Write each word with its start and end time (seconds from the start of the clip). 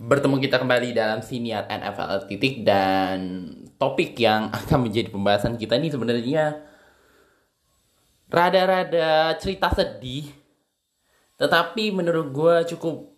Bertemu 0.00 0.36
kita 0.40 0.56
kembali 0.60 0.96
dalam 0.96 1.20
siniar 1.20 1.68
NFL 1.68 2.28
titik 2.32 2.64
dan 2.64 3.52
topik 3.76 4.16
yang 4.16 4.48
akan 4.64 4.88
menjadi 4.88 5.12
pembahasan 5.12 5.60
kita 5.60 5.76
ini 5.76 5.92
sebenarnya 5.92 6.64
rada-rada 8.32 9.36
cerita 9.36 9.68
sedih 9.70 10.44
tetapi 11.34 11.90
menurut 11.90 12.30
gue 12.30 12.54
cukup 12.74 13.10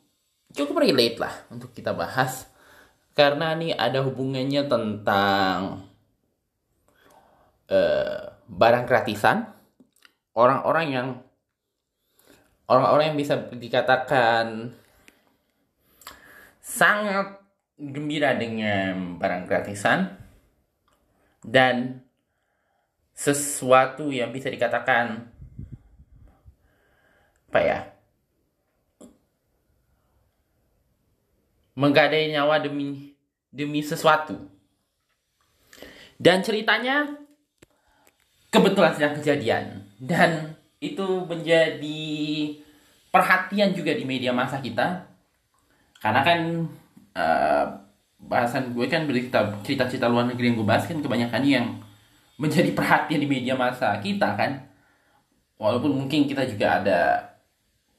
cukup 0.57 0.77
relate 0.81 1.21
lah 1.21 1.35
untuk 1.53 1.71
kita 1.77 1.93
bahas. 1.93 2.49
Karena 3.17 3.57
nih 3.57 3.73
ada 3.73 4.05
hubungannya 4.05 4.69
tentang 4.69 5.89
uh, 7.73 8.21
barang 8.45 8.85
gratisan. 8.85 9.49
Orang-orang 10.37 10.87
yang 10.93 11.09
orang-orang 12.67 13.15
yang 13.15 13.19
bisa 13.19 13.35
dikatakan 13.51 14.75
sangat 16.63 17.39
gembira 17.79 18.35
dengan 18.35 19.21
barang 19.21 19.45
gratisan 19.47 20.19
dan 21.47 22.03
sesuatu 23.17 24.11
yang 24.11 24.35
bisa 24.35 24.51
dikatakan 24.51 25.31
apa 27.47 27.61
ya 27.63 27.79
menggadai 31.77 32.33
nyawa 32.33 32.59
demi 32.59 33.15
demi 33.53 33.85
sesuatu. 33.85 34.49
Dan 36.17 36.41
ceritanya 36.41 37.13
kebetulan 38.49 38.97
sedang 38.97 39.15
kejadian 39.21 39.65
dan 40.01 40.56
itu 40.81 41.07
menjadi 41.25 42.05
perhatian 43.09 43.73
juga 43.73 43.97
di 43.97 44.05
media 44.05 44.33
masa 44.37 44.61
kita. 44.61 45.09
Karena 45.97 46.21
kan 46.21 46.41
uh, 47.17 47.65
bahasan 48.21 48.77
gue 48.77 48.87
kan 48.87 49.09
berita 49.09 49.57
cerita-cerita 49.65 50.09
luar 50.09 50.29
negeri 50.29 50.53
yang 50.53 50.57
gue 50.61 50.69
bahas 50.69 50.85
kan 50.85 51.01
kebanyakan 51.01 51.43
yang 51.45 51.67
menjadi 52.37 52.73
perhatian 52.77 53.21
di 53.25 53.29
media 53.29 53.57
masa 53.57 53.97
kita 54.05 54.37
kan. 54.37 54.69
Walaupun 55.57 55.97
mungkin 56.05 56.29
kita 56.29 56.45
juga 56.45 56.85
ada 56.85 57.01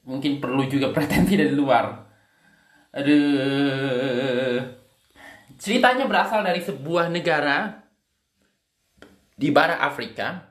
mungkin 0.06 0.38
perlu 0.38 0.64
juga 0.70 0.90
pretensi 0.94 1.34
dari 1.34 1.52
luar. 1.52 2.06
Aduh. 2.94 4.78
Ceritanya 5.58 6.06
berasal 6.06 6.46
dari 6.46 6.62
sebuah 6.62 7.10
negara 7.10 7.82
di 9.34 9.50
barat 9.50 9.82
Afrika 9.82 10.47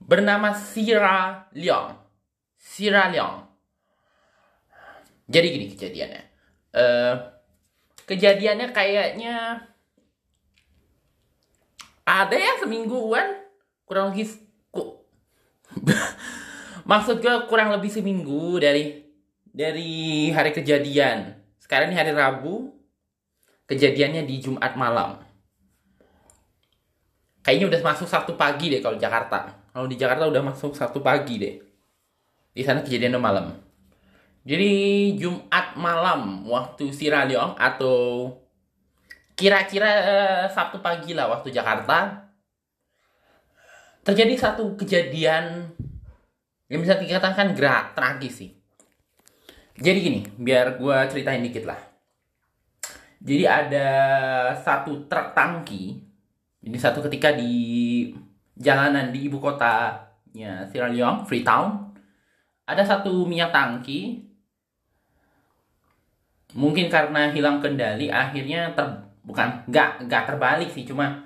bernama 0.00 0.56
Sierra 0.56 1.46
Leone. 1.52 1.94
Sierra 2.56 3.12
Leone. 3.12 3.46
Jadi 5.30 5.46
gini 5.46 5.66
kejadiannya. 5.70 6.22
Uh, 6.74 7.14
kejadiannya 8.10 8.74
kayaknya 8.74 9.62
ada 12.02 12.34
ya 12.34 12.58
semingguan 12.58 13.38
kurang 13.86 14.10
lebih 14.10 14.26
ku, 14.74 15.06
maksud 16.90 17.22
gue 17.22 17.34
kurang 17.46 17.70
lebih 17.70 17.90
seminggu 17.90 18.58
dari 18.58 19.06
dari 19.54 20.30
hari 20.34 20.50
kejadian. 20.50 21.38
Sekarang 21.62 21.94
ini 21.94 21.98
hari 21.98 22.10
Rabu 22.10 22.74
kejadiannya 23.70 24.26
di 24.26 24.42
Jumat 24.42 24.74
malam. 24.74 25.22
Kayaknya 27.46 27.66
udah 27.70 27.80
masuk 27.94 28.10
satu 28.10 28.34
pagi 28.34 28.74
deh 28.74 28.82
kalau 28.82 28.98
Jakarta 28.98 29.59
kalau 29.70 29.86
di 29.86 29.96
Jakarta 29.98 30.26
udah 30.26 30.42
masuk 30.42 30.74
satu 30.74 31.02
pagi 31.02 31.38
deh 31.40 31.56
di 32.50 32.62
sana 32.66 32.82
kejadiannya 32.82 33.20
malam 33.20 33.46
jadi 34.40 34.70
Jumat 35.20 35.76
malam 35.76 36.48
waktu 36.48 36.88
Sierra 36.96 37.28
Leone 37.28 37.54
atau 37.60 38.32
kira-kira 39.36 39.90
uh, 40.00 40.44
Sabtu 40.48 40.80
pagi 40.80 41.12
lah 41.12 41.28
waktu 41.28 41.52
Jakarta 41.52 42.28
terjadi 44.00 44.34
satu 44.36 44.76
kejadian 44.80 45.76
yang 46.70 46.80
bisa 46.80 46.96
dikatakan 46.96 47.52
gerak 47.52 47.92
tragis 47.92 48.34
sih. 48.40 48.50
Jadi 49.80 49.98
gini, 50.00 50.20
biar 50.38 50.76
gue 50.76 50.96
ceritain 51.08 51.42
dikit 51.42 51.64
lah. 51.66 51.80
Jadi 53.20 53.44
ada 53.44 53.88
satu 54.60 55.04
truk 55.08 55.36
tangki, 55.36 56.00
ini 56.64 56.78
satu 56.80 57.04
ketika 57.04 57.32
di 57.36 57.52
jalanan 58.60 59.08
di 59.10 59.26
ibu 59.26 59.40
kotanya 59.40 60.68
Sierra 60.68 60.92
Leone, 60.92 61.24
Freetown, 61.24 61.96
ada 62.68 62.84
satu 62.84 63.24
minyak 63.24 63.50
tangki. 63.50 64.28
Mungkin 66.52 66.92
karena 66.92 67.32
hilang 67.32 67.62
kendali 67.62 68.12
akhirnya 68.12 68.76
ter 68.76 68.84
bukan 69.22 69.64
nggak 69.70 70.10
nggak 70.10 70.22
terbalik 70.26 70.66
sih 70.74 70.82
cuma 70.82 71.22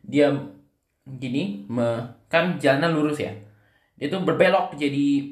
dia 0.00 0.32
gini 1.04 1.68
me, 1.68 2.00
kan 2.26 2.58
jalannya 2.58 2.88
lurus 2.90 3.22
ya. 3.22 3.32
Dia 3.94 4.10
tuh 4.10 4.26
berbelok 4.26 4.74
jadi 4.74 5.30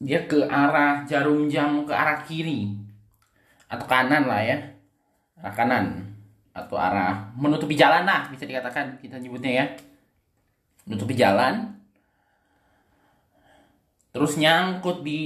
dia 0.00 0.24
ke 0.24 0.48
arah 0.48 1.04
jarum 1.04 1.50
jam 1.50 1.84
ke 1.84 1.92
arah 1.92 2.24
kiri. 2.24 2.72
Atau 3.70 3.86
kanan 3.86 4.26
lah 4.26 4.40
ya. 4.42 4.56
Arah 5.42 5.54
kanan. 5.54 5.84
Atau 6.54 6.78
arah 6.78 7.34
menutupi 7.34 7.74
jalan 7.74 8.06
lah 8.06 8.30
bisa 8.30 8.46
dikatakan 8.46 8.94
kita 9.02 9.18
nyebutnya 9.18 9.50
ya 9.62 9.66
menutupi 10.90 11.14
jalan 11.14 11.70
terus 14.10 14.34
nyangkut 14.34 15.06
di 15.06 15.22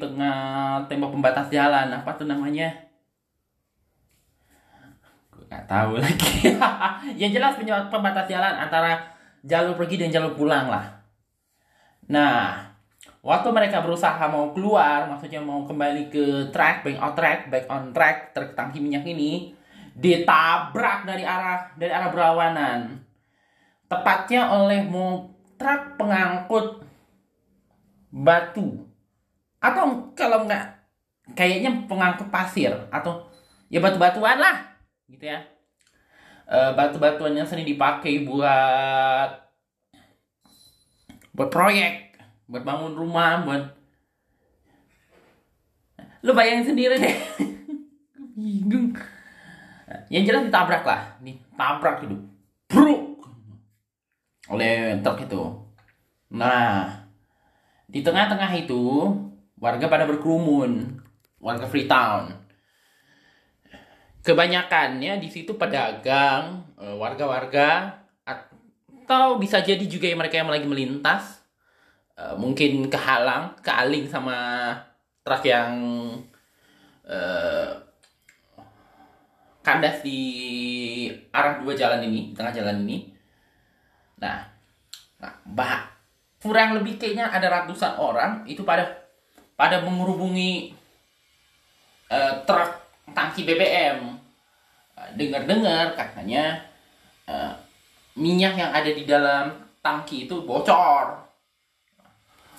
tengah 0.00 0.80
tembok 0.88 1.12
pembatas 1.12 1.52
jalan. 1.52 1.92
Apa 1.92 2.16
tuh 2.16 2.24
namanya? 2.24 2.72
Gue 5.28 5.44
nggak 5.44 5.68
tahu 5.68 6.00
lagi. 6.00 6.56
Yang 7.20 7.36
jelas 7.36 7.60
pembatas 7.92 8.24
jalan 8.24 8.56
antara 8.56 9.12
jalur 9.44 9.76
pergi 9.76 10.00
dan 10.00 10.08
jalur 10.08 10.32
pulang 10.32 10.72
lah. 10.72 11.04
Nah 12.08 12.72
waktu 13.20 13.48
mereka 13.52 13.84
berusaha 13.84 14.24
mau 14.32 14.50
keluar 14.56 15.12
maksudnya 15.12 15.44
mau 15.44 15.68
kembali 15.68 16.08
ke 16.08 16.48
track 16.50 16.88
back 16.88 16.98
on 16.98 17.12
track 17.12 17.40
back 17.52 17.66
on 17.68 17.84
track 17.94 18.34
truk 18.34 18.56
tangki 18.58 18.82
minyak 18.82 19.06
ini 19.06 19.54
ditabrak 19.94 21.06
dari 21.06 21.22
arah 21.22 21.70
dari 21.78 21.92
arah 21.94 22.10
berlawanan 22.10 22.78
tepatnya 23.92 24.48
oleh 24.48 24.88
truk 25.60 26.00
pengangkut 26.00 26.80
batu. 28.08 28.88
Atau 29.60 30.16
kalau 30.16 30.48
nggak 30.48 30.64
kayaknya 31.36 31.84
pengangkut 31.84 32.32
pasir 32.32 32.72
atau 32.88 33.28
ya 33.68 33.84
batu-batuan 33.84 34.40
lah 34.40 34.80
gitu 35.12 35.28
ya. 35.28 35.44
E, 36.48 36.58
batu-batuan 36.72 37.36
yang 37.36 37.44
sering 37.44 37.68
dipakai 37.68 38.24
buat 38.24 39.28
buat 41.36 41.52
proyek 41.52 42.16
buat 42.48 42.64
bangun 42.64 42.96
rumah 42.96 43.44
buat 43.44 43.64
lu 46.24 46.32
bayangin 46.32 46.72
sendiri 46.72 46.96
deh. 46.96 47.16
Bingung. 48.40 48.96
Yang 50.08 50.32
jelas 50.32 50.42
ditabrak 50.48 50.82
lah 50.88 51.20
ditabrak 51.20 52.08
gitu 52.08 52.32
bruk 52.72 53.11
oleh 54.50 54.98
truk 55.04 55.22
itu 55.22 55.42
nah 56.32 57.02
di 57.92 58.00
tengah-tengah 58.00 58.48
itu, 58.56 59.12
warga 59.60 59.84
pada 59.84 60.08
berkerumun, 60.08 60.96
warga 61.44 61.68
Freetown. 61.68 62.32
Kebanyakannya 64.24 65.20
di 65.20 65.28
situ 65.28 65.60
pedagang, 65.60 66.72
eh, 66.80 66.96
warga-warga, 66.96 68.00
atau 68.24 69.36
bisa 69.36 69.60
jadi 69.60 69.84
juga 69.84 70.08
mereka 70.16 70.40
yang 70.40 70.48
lagi 70.48 70.64
melintas, 70.64 71.44
eh, 72.16 72.32
mungkin 72.40 72.88
kehalang, 72.88 73.60
kealing 73.60 74.08
sama 74.08 74.72
truk 75.20 75.44
yang 75.46 75.70
uh, 77.06 77.70
kandas 79.62 80.02
di 80.02 80.18
arah 81.30 81.62
dua 81.62 81.78
jalan 81.78 82.02
ini, 82.10 82.34
tengah 82.34 82.50
jalan 82.50 82.82
ini. 82.82 83.14
Nah, 84.22 84.46
nah 85.18 85.34
bah 85.42 85.90
kurang 86.38 86.78
lebih 86.78 86.98
kayaknya 86.98 87.30
ada 87.30 87.50
ratusan 87.50 87.98
orang 87.98 88.46
itu 88.46 88.62
pada 88.62 88.86
pada 89.58 89.82
menghubungi 89.82 90.74
uh, 92.06 92.46
truk 92.46 92.70
tangki 93.10 93.42
BBM. 93.42 94.14
Uh, 94.94 95.08
Dengar-dengar 95.18 95.98
katanya 95.98 96.62
uh, 97.26 97.54
minyak 98.14 98.54
yang 98.54 98.70
ada 98.70 98.90
di 98.90 99.02
dalam 99.02 99.58
tangki 99.82 100.30
itu 100.30 100.46
bocor. 100.46 101.18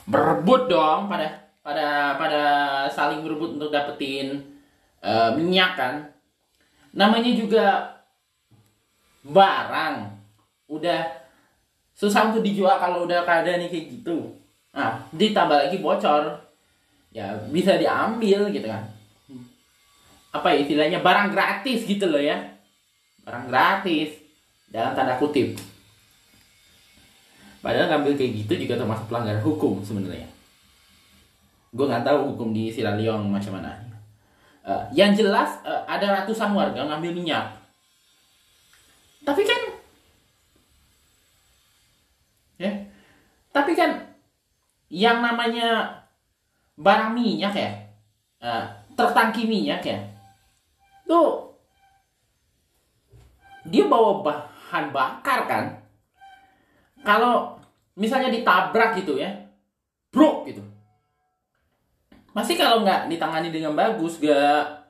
Berebut 0.03 0.67
dong 0.67 1.07
pada 1.07 1.47
pada 1.63 2.19
pada 2.19 2.43
saling 2.91 3.23
berebut 3.23 3.55
untuk 3.55 3.71
dapetin 3.71 4.43
uh, 4.99 5.31
minyak 5.31 5.79
kan. 5.79 5.95
Namanya 6.91 7.31
juga 7.31 7.65
barang 9.23 10.11
udah 10.67 11.22
susah 11.93 12.33
untuk 12.33 12.41
dijual 12.41 12.77
kalau 12.81 13.05
udah 13.05 13.23
keadaan 13.23 13.65
kayak 13.69 13.85
gitu. 13.89 14.33
Nah 14.73 15.01
ditambah 15.13 15.69
lagi 15.69 15.77
bocor. 15.79 16.43
Ya 17.13 17.37
bisa 17.53 17.77
diambil 17.77 18.49
gitu 18.49 18.65
kan. 18.65 18.83
Apa 20.33 20.49
ya 20.53 20.65
istilahnya? 20.65 20.99
Barang 21.05 21.29
gratis 21.29 21.85
gitu 21.85 22.09
loh 22.09 22.17
ya. 22.17 22.41
Barang 23.21 23.45
gratis. 23.47 24.17
Dalam 24.73 24.97
tanda 24.97 25.13
kutip. 25.21 25.53
Padahal 27.63 27.87
ngambil 27.87 28.19
kayak 28.19 28.43
gitu 28.43 28.67
juga 28.67 28.75
termasuk 28.75 29.07
pelanggaran 29.07 29.39
hukum 29.45 29.79
sebenarnya. 29.85 30.27
Gue 31.71 31.85
nggak 31.87 32.03
tahu 32.03 32.33
hukum 32.33 32.51
di 32.51 32.67
Sierra 32.73 32.97
Leone 32.99 33.29
macam 33.29 33.55
mana. 33.55 33.77
Uh, 34.63 34.83
yang 34.91 35.15
jelas 35.15 35.63
uh, 35.63 35.85
ada 35.87 36.23
ratusan 36.23 36.51
warga 36.51 36.83
ngambil 36.83 37.13
minyak. 37.15 37.55
Tapi 39.23 39.41
kan 39.47 39.61
ya 42.59 42.69
tapi 43.53 43.77
kan 43.77 44.17
yang 44.89 45.21
namanya 45.21 46.01
barang 46.75 47.13
minyak 47.13 47.53
ya 47.53 47.71
uh, 48.41 48.65
tertangki 48.97 49.45
minyak 49.45 49.85
ya 49.85 50.01
tuh 51.05 51.53
dia 53.67 53.87
bawa 53.87 54.19
bahan 54.23 54.91
bakar 54.91 55.39
kan. 55.47 55.65
Kalau 57.03 57.59
misalnya 57.95 58.31
ditabrak 58.31 58.99
gitu 58.99 59.19
ya 59.19 59.31
bro 60.11 60.43
gitu. 60.47 60.63
Masih 62.33 62.57
kalau 62.57 62.81
nggak 62.81 63.09
ditangani 63.09 63.53
dengan 63.53 63.77
bagus 63.77 64.17
gak 64.17 64.89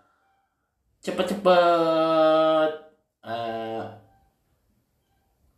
cepet-cepet 1.04 2.72
uh, 3.24 3.84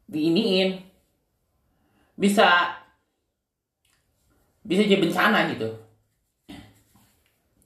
diiniin. 0.10 0.82
Bisa 2.16 2.78
bisa 4.66 4.82
jadi 4.82 4.98
bencana 4.98 5.54
gitu 5.54 5.86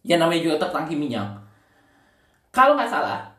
yang 0.10 0.20
namanya 0.24 0.42
juga 0.42 0.56
tertangki 0.68 0.96
minyak. 0.96 1.28
Kalau 2.50 2.74
nggak 2.74 2.90
salah, 2.90 3.30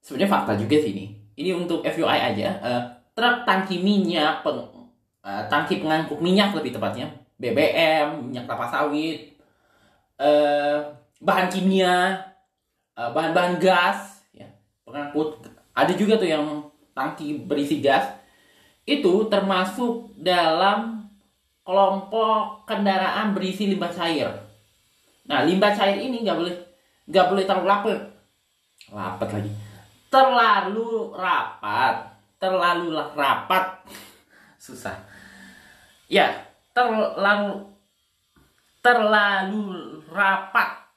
sebenarnya 0.00 0.30
fakta 0.30 0.52
juga 0.56 0.80
sih 0.80 0.94
ini. 0.94 1.06
Ini 1.36 1.52
untuk 1.52 1.84
FYI 1.84 2.32
aja. 2.32 2.48
Uh, 2.64 2.82
truk 3.12 3.44
tangki 3.44 3.82
minyak, 3.82 4.40
peng, 4.40 4.62
uh, 5.20 5.42
tangki 5.52 5.84
pengangkut 5.84 6.20
minyak 6.24 6.56
lebih 6.56 6.72
tepatnya, 6.72 7.12
BBM, 7.36 8.30
minyak 8.30 8.48
kelapa 8.48 8.72
sawit, 8.72 9.36
uh, 10.16 10.96
bahan 11.20 11.52
kimia, 11.52 12.24
uh, 12.96 13.10
bahan-bahan 13.12 13.60
gas, 13.60 14.24
ya, 14.32 14.48
pengangkut. 14.88 15.44
Ada 15.76 15.92
juga 15.92 16.16
tuh 16.16 16.28
yang 16.28 16.46
tangki 16.96 17.44
berisi 17.44 17.84
gas. 17.84 18.08
Itu 18.88 19.28
termasuk 19.28 20.16
dalam 20.16 21.01
kelompok 21.62 22.66
kendaraan 22.66 23.34
berisi 23.34 23.70
limbah 23.70 23.90
cair 23.94 24.52
Nah, 25.26 25.46
limbah 25.46 25.70
cair 25.74 26.02
ini 26.02 26.26
nggak 26.26 26.38
boleh 26.38 26.54
nggak 27.06 27.26
boleh 27.30 27.44
terlalu 27.46 27.68
rapat. 27.70 28.00
Rapat 28.90 29.28
lagi. 29.30 29.50
Terlalu 30.10 30.88
rapat. 31.14 31.96
Terlalu 32.42 32.86
rapat. 33.14 33.64
Susah. 34.64 34.98
Ya, 36.10 36.34
terlalu 36.74 37.70
terlalu 38.82 39.62
rapat 40.10 40.90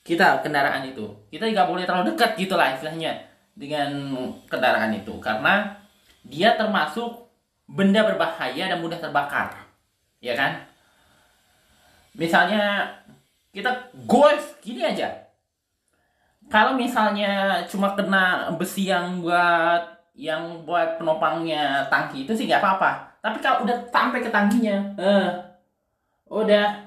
kita 0.00 0.40
kendaraan 0.40 0.88
itu. 0.88 1.04
Kita 1.28 1.44
nggak 1.44 1.68
boleh 1.68 1.84
terlalu 1.84 2.16
dekat 2.16 2.40
gitulah 2.40 2.72
istilahnya 2.72 3.20
dengan 3.52 4.16
kendaraan 4.48 4.96
itu 4.96 5.12
karena 5.20 5.76
dia 6.24 6.56
termasuk 6.56 7.28
benda 7.68 8.00
berbahaya 8.00 8.72
dan 8.72 8.80
mudah 8.80 8.96
terbakar. 8.96 9.65
Ya 10.20 10.34
kan? 10.36 10.52
Misalnya 12.16 12.88
kita 13.52 13.72
golf 14.04 14.60
gini 14.60 14.84
aja. 14.84 15.08
Kalau 16.46 16.76
misalnya 16.78 17.64
cuma 17.66 17.96
kena 17.96 18.52
besi 18.56 18.88
yang 18.88 19.24
buat 19.24 19.96
yang 20.16 20.64
buat 20.64 20.96
penopangnya 20.96 21.84
tangki 21.92 22.24
itu 22.24 22.32
sih 22.32 22.48
nggak 22.48 22.60
apa-apa. 22.60 22.90
Tapi 23.20 23.38
kalau 23.44 23.64
udah 23.64 23.76
sampai 23.92 24.20
ke 24.24 24.30
tangkinya 24.32 24.76
eh 24.96 25.28
udah. 26.28 26.86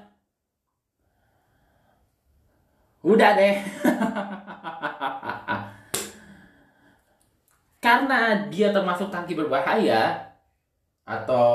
Udah 3.00 3.30
deh. 3.34 3.56
Karena 7.84 8.46
dia 8.52 8.70
termasuk 8.70 9.08
tangki 9.08 9.32
berbahaya 9.34 10.29
atau 11.10 11.46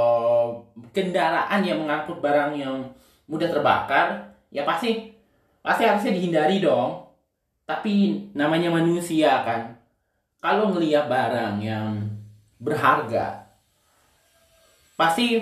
kendaraan 0.92 1.64
yang 1.64 1.80
mengangkut 1.88 2.20
barang 2.20 2.60
yang 2.60 2.84
mudah 3.32 3.48
terbakar 3.48 4.36
ya 4.52 4.68
pasti 4.68 5.16
pasti 5.64 5.88
harusnya 5.88 6.12
dihindari 6.12 6.60
dong. 6.60 7.08
Tapi 7.66 8.28
namanya 8.36 8.70
manusia 8.70 9.42
kan 9.42 9.80
kalau 10.44 10.76
ngeliat 10.76 11.08
barang 11.10 11.64
yang 11.64 12.04
berharga 12.60 13.48
pasti 14.94 15.42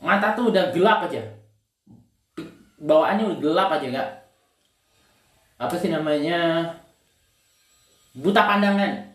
mata 0.00 0.32
tuh 0.38 0.54
udah 0.54 0.70
gelap 0.70 1.10
aja. 1.10 1.20
Bawaannya 2.80 3.28
udah 3.28 3.38
gelap 3.42 3.68
aja 3.76 3.86
nggak 3.90 4.10
apa 5.62 5.78
sih 5.78 5.94
namanya? 5.94 6.66
Buta 8.18 8.42
pandangan. 8.42 9.14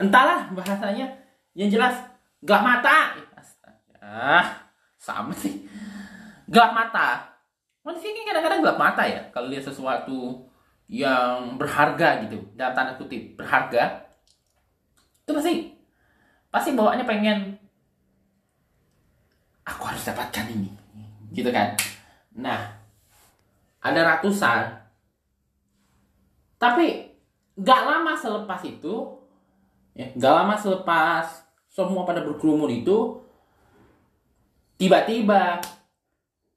Entahlah 0.00 0.48
bahasanya. 0.56 1.20
Yang 1.52 1.78
jelas 1.78 1.96
gelap 2.44 2.62
mata. 2.62 3.16
Ah 4.04 4.68
sama 5.00 5.32
sih. 5.32 5.64
Gelap 6.46 6.76
mata. 6.76 7.24
Manusia 7.84 8.12
ini 8.12 8.24
kadang-kadang 8.28 8.60
gelap 8.60 8.78
mata 8.78 9.02
ya 9.04 9.20
kalau 9.32 9.48
lihat 9.48 9.64
sesuatu 9.64 10.44
yang 10.88 11.56
berharga 11.56 12.28
gitu 12.28 12.40
dalam 12.52 12.76
tanda 12.76 12.92
kutip 13.00 13.40
berharga. 13.40 14.04
Itu 15.24 15.32
pasti 15.32 15.72
pasti 16.52 16.70
bawaannya 16.76 17.08
pengen 17.08 17.38
aku 19.64 19.82
harus 19.88 20.04
dapatkan 20.04 20.52
ini. 20.52 20.70
Gitu 21.32 21.48
kan. 21.48 21.72
Nah 22.36 22.60
ada 23.80 24.00
ratusan. 24.16 24.84
Tapi 26.60 27.12
gak 27.60 27.80
lama 27.84 28.16
selepas 28.16 28.60
itu 28.64 29.20
ya 29.92 30.08
gak 30.16 30.32
lama 30.32 30.56
selepas 30.56 31.43
semua 31.74 32.06
pada 32.06 32.22
berkerumun 32.22 32.70
itu 32.70 33.18
tiba-tiba 34.78 35.58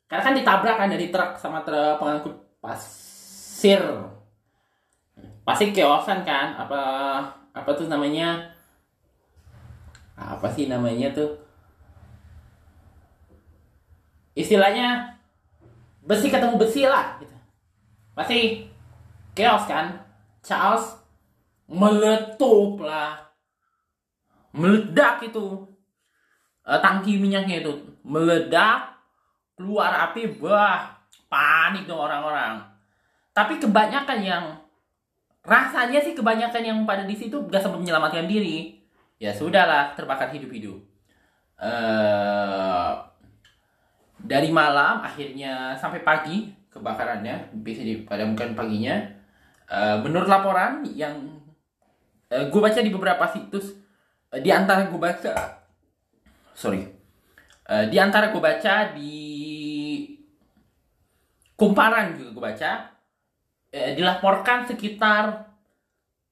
karena 0.08 0.24
kan 0.24 0.38
ditabrak 0.38 0.76
kan 0.78 0.94
dari 0.94 1.10
truk 1.10 1.36
sama 1.42 1.66
truk 1.66 2.00
pengangkut 2.00 2.36
pasir. 2.62 3.82
Pasti 5.44 5.76
keosan 5.76 6.24
kan? 6.24 6.56
Apa 6.56 6.82
apa 7.52 7.70
tuh 7.76 7.92
namanya? 7.92 8.56
Apa 10.16 10.48
sih 10.54 10.72
namanya 10.72 11.12
tuh? 11.12 11.36
Istilahnya 14.38 15.18
besi 16.08 16.32
ketemu 16.32 16.56
besi 16.56 16.88
lah 16.88 17.20
gitu. 17.20 17.36
Pasti 18.16 18.70
chaos 19.36 19.68
kan? 19.68 19.98
Chaos 20.40 21.04
meletup 21.68 22.80
lah. 22.80 23.27
Meledak 24.54 25.24
itu. 25.26 25.68
Uh, 26.68 26.80
tangki 26.84 27.16
minyaknya 27.16 27.64
itu 27.64 27.74
meledak 28.04 28.92
keluar 29.56 30.12
api, 30.12 30.36
wah 30.44 31.00
panik 31.32 31.88
dong 31.88 32.04
orang-orang. 32.04 32.60
Tapi 33.32 33.56
kebanyakan 33.56 34.20
yang 34.20 34.44
rasanya 35.48 36.04
sih 36.04 36.12
kebanyakan 36.12 36.60
yang 36.60 36.78
pada 36.84 37.08
di 37.08 37.16
situ 37.16 37.40
gak 37.48 37.64
sempat 37.64 37.80
menyelamatkan 37.80 38.28
diri. 38.28 38.84
Ya 39.16 39.32
sudahlah, 39.32 39.96
terbakar 39.96 40.28
hidup-hidup. 40.36 40.78
Uh, 41.58 42.94
dari 44.22 44.52
malam 44.52 45.02
akhirnya 45.02 45.74
sampai 45.74 46.06
pagi 46.06 46.54
kebakarannya 46.70 47.56
bisa 47.64 47.82
dipadamkan 47.82 48.54
paginya. 48.54 49.08
Uh, 49.68 50.04
menurut 50.04 50.30
laporan 50.30 50.86
yang 50.94 51.16
uh, 52.30 52.46
gue 52.46 52.62
baca 52.62 52.78
di 52.78 52.92
beberapa 52.94 53.26
situs, 53.32 53.74
di 54.36 54.52
antara 54.52 54.92
gue 54.92 55.00
baca, 55.00 55.32
sorry, 56.52 56.84
uh, 57.72 57.86
di 57.88 57.96
antara 57.96 58.28
gue 58.36 58.42
baca 58.44 58.92
di 58.92 59.16
kumparan 61.58 62.14
juga 62.14 62.30
gue 62.36 62.44
baca 62.54 62.72
eh, 63.74 63.98
dilaporkan 63.98 64.70
sekitar 64.70 65.50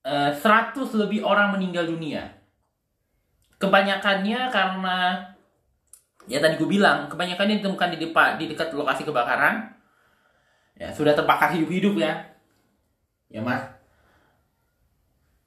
eh, 0.06 0.32
100 0.38 0.78
lebih 1.02 1.25
orang 1.25 1.58
meninggal 1.58 1.90
dunia. 1.90 2.30
Kebanyakannya 3.58 4.54
karena 4.54 4.98
ya 6.30 6.38
tadi 6.38 6.62
gue 6.62 6.70
bilang 6.70 7.10
kebanyakannya 7.10 7.64
ditemukan 7.64 7.90
di 7.98 8.00
depan 8.06 8.38
di 8.38 8.46
dekat 8.52 8.75
lokasi 8.78 9.02
kebakaran. 9.02 9.74
Ya 10.75 10.92
sudah 10.92 11.16
terbakar 11.16 11.56
hidup-hidup 11.56 11.96
ya. 11.98 12.14
Ya 13.32 13.42
mas. 13.42 13.64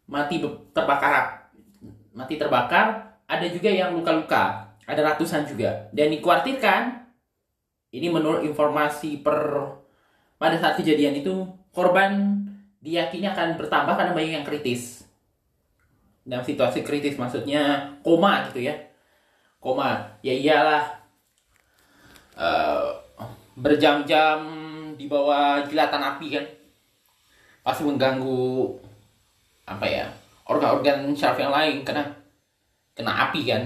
Mati 0.09 0.41
terbakar 0.73 1.38
mati 2.19 2.35
terbakar 2.35 3.15
ada 3.31 3.47
juga 3.47 3.71
yang 3.71 3.95
luka-luka 3.95 4.75
ada 4.89 5.01
ratusan 5.15 5.45
juga. 5.45 5.87
Dan 5.93 6.11
dikhawatirkan 6.17 7.07
ini 7.95 8.09
menurut 8.11 8.43
informasi 8.43 9.21
per 9.21 9.39
pada 10.41 10.57
saat 10.57 10.81
kejadian 10.81 11.21
itu 11.21 11.45
korban 11.71 12.43
diyakini 12.81 13.29
akan 13.29 13.61
bertambah 13.61 13.95
karena 13.95 14.17
banyak 14.17 14.35
yang 14.43 14.47
kritis. 14.49 15.05
Dalam 16.25 16.43
situasi 16.43 16.81
kritis 16.83 17.21
maksudnya 17.21 17.95
koma 18.01 18.49
gitu 18.51 18.65
ya. 18.67 18.75
Koma. 19.61 20.19
Ya 20.25 20.33
iyalah 20.33 20.85
uh, 22.35 22.97
berjam-jam 23.61 24.41
di 24.97 25.05
bawah 25.05 25.69
jilatan 25.69 26.03
api 26.17 26.27
kan. 26.33 26.47
Pasti 27.61 27.85
mengganggu 27.85 28.73
apa 29.69 29.85
ya 29.85 30.09
organ-organ 30.49 31.13
syaraf 31.13 31.39
yang 31.39 31.53
lain 31.53 31.85
karena 31.85 32.05
kena 32.97 33.13
api 33.29 33.41
kan. 33.45 33.63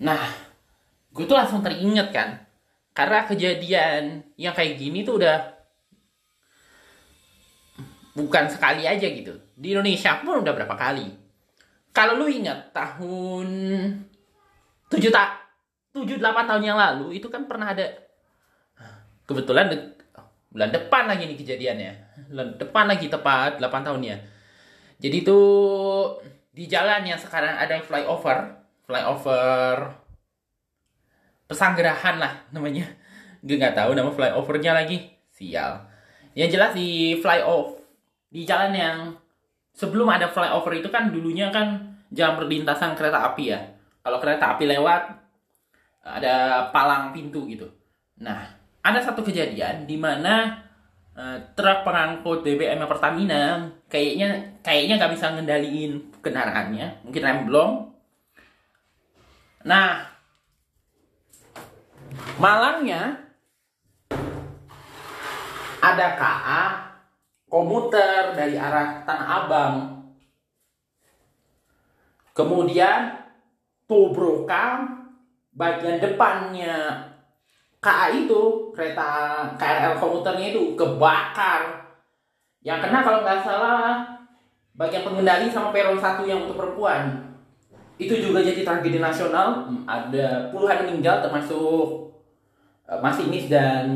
Nah 0.00 0.22
gue 1.10 1.24
tuh 1.26 1.36
langsung 1.36 1.60
teringat 1.60 2.08
kan 2.14 2.30
karena 2.94 3.26
kejadian 3.26 4.22
yang 4.38 4.54
kayak 4.54 4.78
gini 4.78 5.02
tuh 5.02 5.18
udah 5.18 5.38
bukan 8.14 8.46
sekali 8.46 8.86
aja 8.86 9.04
gitu. 9.10 9.34
Di 9.58 9.74
Indonesia 9.74 10.22
pun 10.22 10.40
udah 10.40 10.54
berapa 10.54 10.74
kali. 10.78 11.10
Kalau 11.90 12.18
lu 12.18 12.26
ingat 12.30 12.70
tahun 12.70 13.48
7 14.90 14.98
tak 15.10 15.28
7 15.94 16.18
8 16.18 16.50
tahun 16.50 16.62
yang 16.62 16.78
lalu 16.78 17.18
itu 17.18 17.26
kan 17.30 17.46
pernah 17.46 17.70
ada 17.70 17.86
kebetulan 19.26 19.70
de, 19.70 19.78
bulan 20.50 20.70
depan 20.70 21.10
lagi 21.10 21.26
nih 21.26 21.38
kejadiannya. 21.38 21.92
Bulan 22.30 22.48
depan 22.58 22.86
lagi 22.86 23.06
tepat 23.10 23.58
8 23.58 23.86
tahunnya 23.90 24.33
jadi 25.02 25.16
itu 25.22 25.40
di 26.54 26.70
jalan 26.70 27.02
yang 27.02 27.18
sekarang 27.18 27.58
ada 27.58 27.82
flyover 27.82 28.64
flyover 28.86 30.04
pesanggerahan 31.50 32.16
lah 32.20 32.32
namanya. 32.54 32.86
Gue 33.44 33.60
nggak 33.60 33.76
tahu 33.76 33.92
nama 33.92 34.08
flyovernya 34.08 34.72
lagi. 34.72 35.12
Sial. 35.34 35.84
Yang 36.32 36.50
jelas 36.56 36.70
di 36.72 37.18
flyover 37.20 37.82
di 38.34 38.42
jalan 38.42 38.72
yang 38.74 38.96
sebelum 39.74 40.10
ada 40.10 40.26
flyover 40.26 40.74
itu 40.74 40.90
kan 40.90 41.10
dulunya 41.10 41.50
kan 41.54 41.98
jalan 42.10 42.34
perlintasan 42.38 42.94
kereta 42.94 43.30
api 43.30 43.44
ya. 43.50 43.60
Kalau 44.02 44.18
kereta 44.18 44.56
api 44.56 44.64
lewat 44.66 45.02
ada 46.04 46.68
palang 46.70 47.10
pintu 47.14 47.46
gitu. 47.50 47.68
Nah 48.20 48.46
ada 48.84 49.00
satu 49.00 49.24
kejadian 49.24 49.88
di 49.88 49.96
mana 49.96 50.63
uh, 51.14 51.38
truk 51.54 51.86
pengangkut 51.86 52.42
BBM 52.42 52.84
Pertamina 52.84 53.70
kayaknya 53.88 54.58
kayaknya 54.60 54.94
nggak 54.98 55.14
bisa 55.14 55.26
ngendaliin 55.34 55.92
kendaraannya. 56.20 57.06
Mungkin 57.06 57.22
rem 57.22 57.40
blong 57.48 57.72
nah 59.64 60.14
Malangnya 62.34 63.30
ada 65.78 66.06
KA 66.18 66.64
komuter 67.46 68.34
dari 68.34 68.58
arah 68.58 69.06
Tanah 69.06 69.28
Abang. 69.46 69.74
Kemudian 72.34 73.14
tubrokan 73.86 75.06
bagian 75.54 76.02
depannya 76.02 77.13
KA 77.84 78.08
itu 78.16 78.72
kereta 78.72 79.44
KRL 79.60 80.00
komuternya 80.00 80.56
itu 80.56 80.72
kebakar. 80.72 81.84
Yang 82.64 82.88
kena 82.88 83.04
kalau 83.04 83.20
nggak 83.20 83.44
salah 83.44 84.00
bagian 84.72 85.04
pengendali 85.04 85.52
sama 85.52 85.68
peron 85.68 86.00
satu 86.00 86.24
yang 86.24 86.48
untuk 86.48 86.56
perempuan. 86.56 87.36
Itu 88.00 88.16
juga 88.16 88.40
jadi 88.40 88.64
tragedi 88.64 89.04
nasional. 89.04 89.68
Ada 89.84 90.48
puluhan 90.48 90.88
meninggal 90.88 91.20
termasuk 91.20 92.04
Eh, 92.84 93.00
masinis 93.00 93.48
dan 93.48 93.88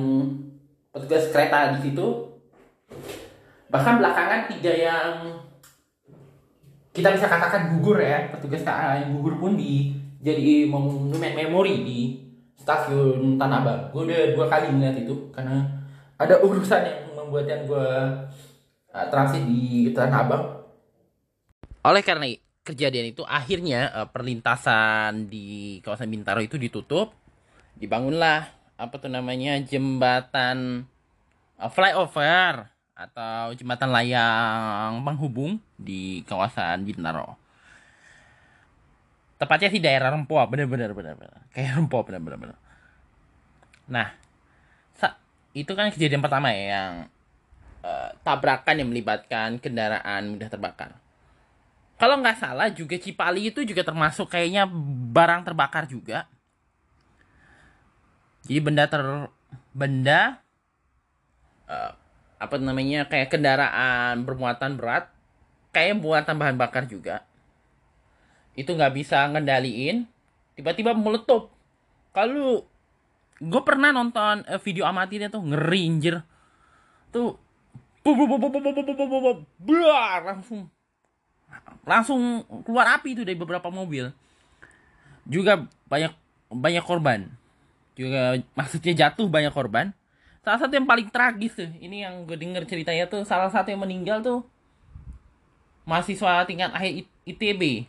petugas 0.88 1.28
kereta 1.28 1.76
di 1.76 1.84
situ 1.92 2.24
bahkan 3.68 4.00
belakangan 4.00 4.48
tiga 4.48 4.72
yang 4.72 5.12
kita 6.96 7.12
bisa 7.12 7.28
katakan 7.28 7.76
gugur 7.76 8.00
ya 8.00 8.32
petugas 8.32 8.64
KA 8.64 9.04
yang 9.04 9.20
gugur 9.20 9.36
pun 9.36 9.60
di 9.60 9.92
jadi 10.24 10.64
monumen 10.64 11.36
memori 11.36 11.84
di 11.84 12.00
stasiun 12.68 13.40
Tanah 13.40 13.64
Abang 13.64 13.80
gue 13.96 14.02
udah 14.12 14.20
dua 14.36 14.46
kali 14.52 14.68
melihat 14.68 15.00
itu 15.00 15.32
karena 15.32 15.64
ada 16.20 16.36
urusan 16.44 16.84
yang 16.84 17.16
membuatnya 17.16 17.64
gue 17.64 17.88
uh, 18.92 19.06
transit 19.08 19.40
di 19.48 19.88
Tanah 19.96 20.20
Abang 20.28 20.44
oleh 21.80 22.04
karena 22.04 22.28
kejadian 22.60 23.16
itu 23.16 23.24
akhirnya 23.24 23.88
uh, 23.96 24.08
perlintasan 24.12 25.32
di 25.32 25.80
kawasan 25.80 26.12
Bintaro 26.12 26.44
itu 26.44 26.60
ditutup 26.60 27.16
dibangunlah 27.80 28.52
apa 28.76 28.94
tuh 29.00 29.08
namanya 29.08 29.56
jembatan 29.64 30.84
uh, 31.56 31.72
flyover 31.72 32.68
atau 32.92 33.54
jembatan 33.56 33.94
layang 33.94 35.06
penghubung 35.06 35.62
di 35.78 36.26
kawasan 36.26 36.82
Bintaro. 36.82 37.38
Tepatnya 39.38 39.70
sih 39.70 39.78
daerah 39.78 40.10
Rempoa, 40.10 40.50
bener-bener 40.50 40.90
bener-bener 40.90 41.40
kayak 41.54 41.78
Rempoa 41.78 42.02
bener-bener. 42.02 42.58
Nah, 43.88 44.12
itu 45.56 45.72
kan 45.72 45.90
kejadian 45.90 46.20
pertama 46.20 46.52
ya 46.52 46.64
yang 46.76 46.92
uh, 47.82 48.10
tabrakan 48.22 48.78
yang 48.78 48.88
melibatkan 48.90 49.58
kendaraan 49.58 50.36
mudah 50.36 50.48
terbakar. 50.50 50.94
Kalau 51.98 52.14
nggak 52.22 52.38
salah 52.38 52.70
juga 52.70 52.94
Cipali 52.94 53.50
itu 53.50 53.66
juga 53.66 53.82
termasuk 53.82 54.30
kayaknya 54.30 54.70
barang 55.10 55.42
terbakar 55.42 55.90
juga 55.90 56.30
jadi 58.46 58.64
benda 58.64 58.84
ter 58.88 59.02
benda 59.76 60.40
uh, 61.66 61.92
apa 62.38 62.54
namanya 62.56 63.10
kayak 63.10 63.34
kendaraan 63.34 64.22
bermuatan 64.22 64.78
berat 64.78 65.10
kayak 65.74 65.98
buatan 65.98 66.38
bahan 66.38 66.56
bakar 66.56 66.86
juga 66.86 67.26
itu 68.58 68.74
nggak 68.74 68.90
bisa 68.98 69.30
ngendaliin 69.30 70.02
tiba-tiba 70.58 70.90
meletup 70.90 71.54
kalau 72.10 72.66
gue 73.38 73.62
pernah 73.62 73.94
nonton 73.94 74.42
uh, 74.50 74.58
video 74.58 74.82
amatirnya 74.82 75.30
tuh 75.30 75.46
ngeri 75.46 75.82
injir 75.86 76.26
tuh 77.14 77.38
langsung 80.26 80.66
langsung 81.86 82.42
keluar 82.66 82.98
api 82.98 83.14
itu 83.14 83.22
dari 83.22 83.38
beberapa 83.38 83.70
mobil 83.70 84.10
juga 85.22 85.62
banyak 85.86 86.10
banyak 86.50 86.82
korban 86.82 87.30
juga 87.94 88.42
maksudnya 88.58 89.06
jatuh 89.06 89.30
banyak 89.30 89.54
korban 89.54 89.94
salah 90.42 90.58
satu 90.58 90.74
yang 90.74 90.88
paling 90.88 91.06
tragis 91.14 91.54
tuh 91.54 91.70
ini 91.78 92.02
yang 92.02 92.26
gue 92.26 92.34
denger 92.34 92.66
ceritanya 92.66 93.06
tuh 93.06 93.22
salah 93.22 93.54
satu 93.54 93.70
yang 93.70 93.86
meninggal 93.86 94.18
tuh 94.18 94.42
mahasiswa 95.86 96.42
tingkat 96.42 96.74
akhir 96.74 97.06
ITB 97.22 97.86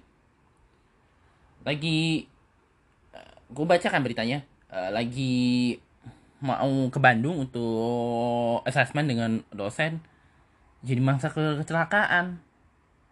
lagi 1.63 2.30
eh, 3.16 3.34
gue 3.51 3.66
baca 3.66 3.88
kan 3.89 4.01
beritanya. 4.04 4.46
Uh, 4.70 4.94
lagi 4.94 5.78
mau 6.39 6.94
ke 6.94 7.01
Bandung 7.01 7.42
untuk 7.42 8.62
assessment 8.70 9.10
dengan 9.10 9.42
dosen 9.50 10.00
jadi 10.86 11.01
mangsa 11.01 11.34
ke 11.34 11.60
kecelakaan. 11.63 12.39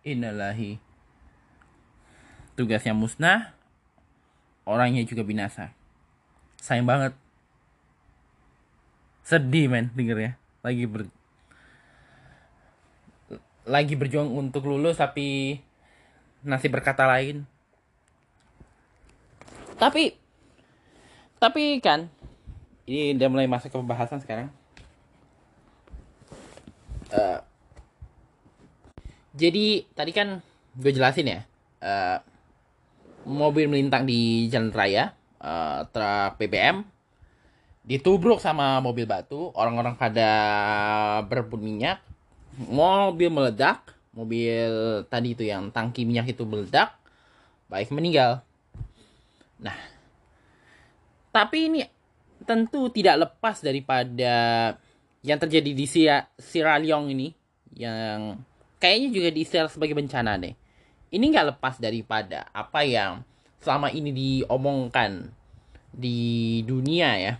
Innalahi 0.07 0.79
tugasnya 2.57 2.97
musnah 2.97 3.53
orangnya 4.65 5.05
juga 5.05 5.21
binasa. 5.21 5.71
Sayang 6.57 6.89
banget. 6.89 7.13
Sedih 9.21 9.69
men 9.69 9.93
denger 9.93 10.17
ya. 10.17 10.31
Lagi 10.65 10.83
ber 10.89 11.01
lagi 13.67 13.93
berjuang 13.99 14.31
untuk 14.31 14.63
lulus 14.65 14.97
tapi 14.97 15.59
nasib 16.41 16.71
berkata 16.71 17.03
lain 17.03 17.43
tapi 19.77 20.17
tapi 21.37 21.77
kan 21.81 22.09
ini 22.89 23.13
udah 23.13 23.27
mulai 23.29 23.47
masuk 23.51 23.69
ke 23.69 23.77
pembahasan 23.77 24.23
sekarang. 24.23 24.47
Uh, 27.07 27.39
jadi 29.37 29.85
tadi 29.93 30.11
kan 30.11 30.41
gue 30.75 30.91
jelasin 30.91 31.29
ya 31.29 31.39
uh, 31.79 32.19
mobil 33.23 33.69
melintang 33.71 34.03
di 34.03 34.51
jalan 34.51 34.73
raya 34.73 35.13
uh, 35.39 35.87
truk 35.93 36.35
BBM 36.41 36.83
ditubruk 37.87 38.43
sama 38.43 38.83
mobil 38.83 39.07
batu 39.07 39.55
orang-orang 39.55 39.95
pada 39.95 40.29
berebut 41.23 41.63
minyak 41.63 42.03
mobil 42.59 43.31
meledak 43.31 43.95
mobil 44.11 45.05
tadi 45.07 45.37
itu 45.37 45.47
yang 45.47 45.71
tangki 45.71 46.03
minyak 46.03 46.27
itu 46.27 46.43
meledak 46.43 46.97
baik 47.71 47.87
meninggal 47.95 48.43
nah 49.57 49.77
tapi 51.33 51.69
ini 51.69 51.79
tentu 52.45 52.89
tidak 52.89 53.29
lepas 53.29 53.61
daripada 53.61 54.35
yang 55.25 55.37
terjadi 55.37 55.71
di 55.75 55.85
Sierra 56.39 56.79
Leone 56.79 57.13
ini 57.13 57.27
yang 57.77 58.41
kayaknya 58.81 59.09
juga 59.13 59.29
diistilah 59.29 59.69
sebagai 59.69 59.93
bencana 59.97 60.37
deh. 60.41 60.55
Ini 61.13 61.23
nggak 61.23 61.57
lepas 61.57 61.77
daripada 61.77 62.49
apa 62.51 62.83
yang 62.83 63.21
selama 63.61 63.93
ini 63.93 64.11
diomongkan 64.15 65.29
di 65.93 66.61
dunia 66.63 67.09
ya. 67.19 67.33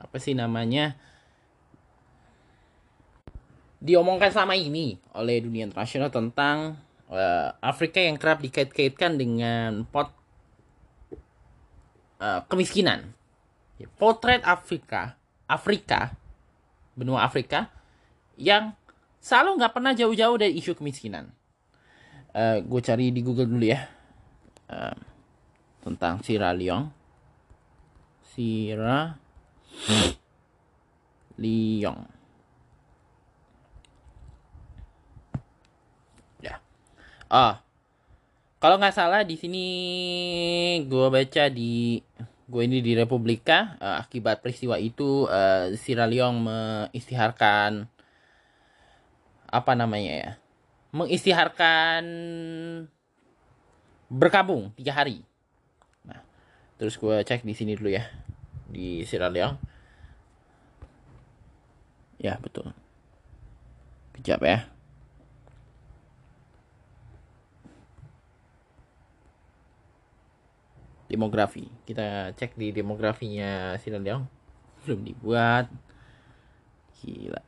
Apa 0.00 0.16
sih 0.18 0.36
namanya? 0.36 0.96
Diomongkan 3.84 4.32
selama 4.32 4.56
ini 4.56 4.96
oleh 5.12 5.44
dunia 5.44 5.68
internasional 5.68 6.08
tentang 6.08 6.80
uh, 7.12 7.52
Afrika 7.60 8.00
yang 8.00 8.16
kerap 8.16 8.40
dikait-kaitkan 8.40 9.20
dengan 9.20 9.84
pot 9.84 10.23
uh, 12.24 12.40
kemiskinan. 12.48 13.12
Ya, 13.76 13.90
potret 14.00 14.40
Afrika, 14.48 15.18
Afrika, 15.44 16.16
benua 16.96 17.26
Afrika 17.28 17.68
yang 18.40 18.72
selalu 19.20 19.60
nggak 19.60 19.74
pernah 19.76 19.92
jauh-jauh 19.92 20.36
dari 20.40 20.56
isu 20.56 20.72
kemiskinan. 20.72 21.28
Uh, 22.34 22.64
gue 22.64 22.80
cari 22.82 23.14
di 23.14 23.22
Google 23.22 23.46
dulu 23.46 23.62
ya 23.62 23.86
uh, 24.72 24.96
tentang 25.84 26.24
Sierra 26.24 26.50
Leone. 26.50 26.90
Sierra 28.34 29.14
Leone. 31.38 32.06
Ya. 36.42 36.58
Ah, 37.30 37.63
kalau 38.64 38.80
nggak 38.80 38.96
salah 38.96 39.20
di 39.28 39.36
sini 39.36 39.66
gue 40.88 41.06
baca 41.12 41.52
di 41.52 42.00
gue 42.48 42.62
ini 42.64 42.80
di 42.80 42.96
Republika 42.96 43.76
uh, 43.76 44.00
akibat 44.00 44.40
peristiwa 44.40 44.80
itu 44.80 45.28
uh, 45.28 45.68
Sierra 45.76 46.08
Leone 46.08 46.40
mengistiharkan 46.40 47.84
apa 49.52 49.72
namanya 49.76 50.12
ya 50.16 50.30
mengistiharkan 50.96 52.04
berkabung 54.08 54.72
tiga 54.80 54.96
hari. 54.96 55.28
Nah 56.08 56.24
terus 56.80 56.96
gue 56.96 57.20
cek 57.20 57.44
di 57.44 57.52
sini 57.52 57.76
dulu 57.76 57.92
ya 57.92 58.08
di 58.72 59.04
Sierra 59.04 59.28
Leone 59.28 59.60
ya 62.16 62.40
betul. 62.40 62.72
Kejap 64.16 64.40
ya 64.40 64.73
demografi. 71.14 71.70
Kita 71.86 72.34
cek 72.34 72.58
di 72.58 72.74
demografinya 72.74 73.78
Sierra 73.78 74.02
Leone. 74.02 74.26
Belum 74.84 75.00
dibuat. 75.00 75.70
Gila. 77.00 77.42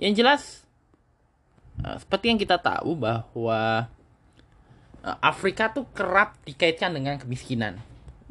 Yang 0.00 0.14
jelas, 0.16 0.42
uh, 1.84 1.96
seperti 2.00 2.32
yang 2.32 2.40
kita 2.40 2.56
tahu 2.56 2.96
bahwa 2.96 3.88
uh, 5.04 5.18
Afrika 5.20 5.68
tuh 5.68 5.84
kerap 5.92 6.40
dikaitkan 6.48 6.96
dengan 6.96 7.20
kemiskinan. 7.20 7.80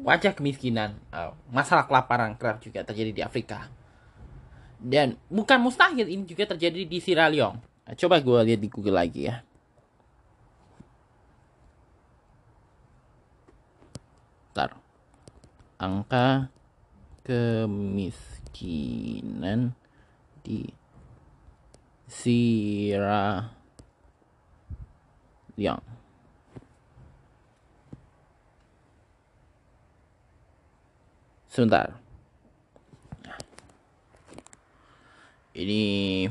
Wajah 0.00 0.32
kemiskinan, 0.32 0.96
uh, 1.12 1.36
masalah 1.52 1.84
kelaparan 1.84 2.34
kerap 2.34 2.58
juga 2.58 2.82
terjadi 2.82 3.12
di 3.12 3.22
Afrika. 3.22 3.70
Dan 4.80 5.20
bukan 5.28 5.60
mustahil 5.60 6.08
ini 6.08 6.24
juga 6.24 6.48
terjadi 6.48 6.88
di 6.88 6.98
Sierra 6.98 7.28
Leone. 7.28 7.60
Coba 8.00 8.22
gue 8.22 8.40
lihat 8.48 8.60
di 8.62 8.68
Google 8.72 8.96
lagi 8.96 9.28
ya. 9.28 9.44
Angka 15.80 16.52
kemiskinan 17.24 19.72
di 20.44 20.68
Leone. 25.56 25.80
Sebentar. 31.48 31.96
Ini 35.56 36.28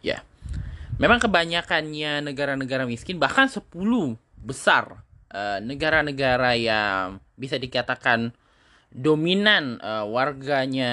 ya. 0.00 0.16
Yeah. 0.16 0.35
Memang 0.96 1.20
kebanyakannya 1.20 2.24
negara-negara 2.24 2.88
miskin 2.88 3.20
bahkan 3.20 3.52
10 3.52 3.68
besar 4.40 5.04
eh, 5.28 5.60
negara-negara 5.60 6.56
uh, 6.56 6.60
yang 6.60 7.04
bisa 7.36 7.60
dikatakan 7.60 8.32
dominan 8.88 9.76
uh, 9.84 10.08
warganya 10.08 10.92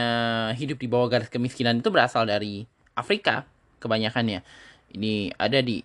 hidup 0.60 0.84
di 0.84 0.92
bawah 0.92 1.08
garis 1.08 1.32
kemiskinan 1.32 1.80
itu 1.80 1.88
berasal 1.88 2.28
dari 2.28 2.68
Afrika 3.00 3.48
kebanyakannya. 3.80 4.44
Ini 4.92 5.40
ada 5.40 5.64
di 5.64 5.80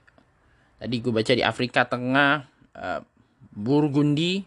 tadi 0.82 0.96
gue 0.98 1.14
baca 1.14 1.32
di 1.38 1.44
Afrika 1.46 1.86
Tengah, 1.86 2.42
uh, 2.74 3.00
Burgundi, 3.54 4.42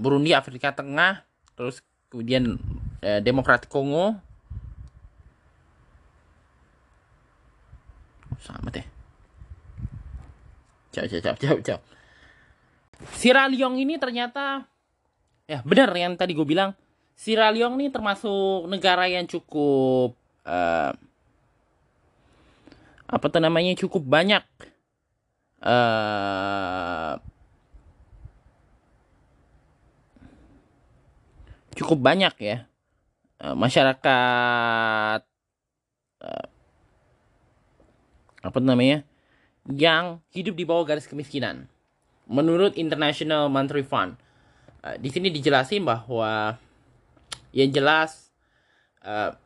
Burundi 0.00 0.32
Afrika 0.32 0.72
Tengah, 0.72 1.28
terus 1.60 1.84
kemudian 2.08 2.56
uh, 3.04 3.20
Demokratik 3.20 3.68
Kongo, 3.68 4.16
sama 8.42 8.68
deh. 8.74 8.84
Jauh, 10.92 11.08
jauh, 11.08 11.22
jauh, 11.22 11.38
jauh, 11.38 11.60
jauh. 11.62 11.82
Sierra 13.14 13.48
Leone 13.50 13.82
ini 13.82 13.98
ternyata 13.98 14.66
ya 15.50 15.58
benar 15.66 15.90
yang 15.94 16.14
tadi 16.14 16.36
gue 16.38 16.46
bilang 16.46 16.76
Sierra 17.18 17.50
Leone 17.50 17.74
ini 17.78 17.88
termasuk 17.90 18.70
negara 18.70 19.10
yang 19.10 19.26
cukup 19.26 20.14
uh, 20.46 20.92
apa 23.12 23.26
tuh 23.28 23.42
namanya 23.42 23.74
cukup 23.74 24.06
banyak 24.06 24.44
uh, 25.66 27.18
cukup 31.74 31.98
banyak 31.98 32.34
ya 32.38 32.56
uh, 33.42 33.56
masyarakat 33.58 35.20
apa 38.42 38.58
namanya? 38.58 39.06
Yang 39.70 40.18
hidup 40.34 40.54
di 40.58 40.64
bawah 40.66 40.82
garis 40.82 41.06
kemiskinan. 41.06 41.70
Menurut 42.26 42.74
International 42.74 43.46
Monetary 43.46 43.86
Fund, 43.86 44.18
uh, 44.82 44.98
di 44.98 45.08
sini 45.10 45.30
dijelasin 45.30 45.86
bahwa 45.86 46.58
yang 47.54 47.70
jelas 47.70 48.34
uh, 49.06 49.38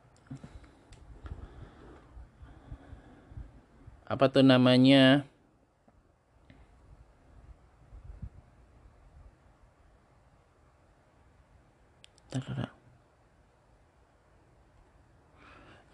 apa 4.07 4.25
tuh 4.31 4.47
namanya? 4.47 5.27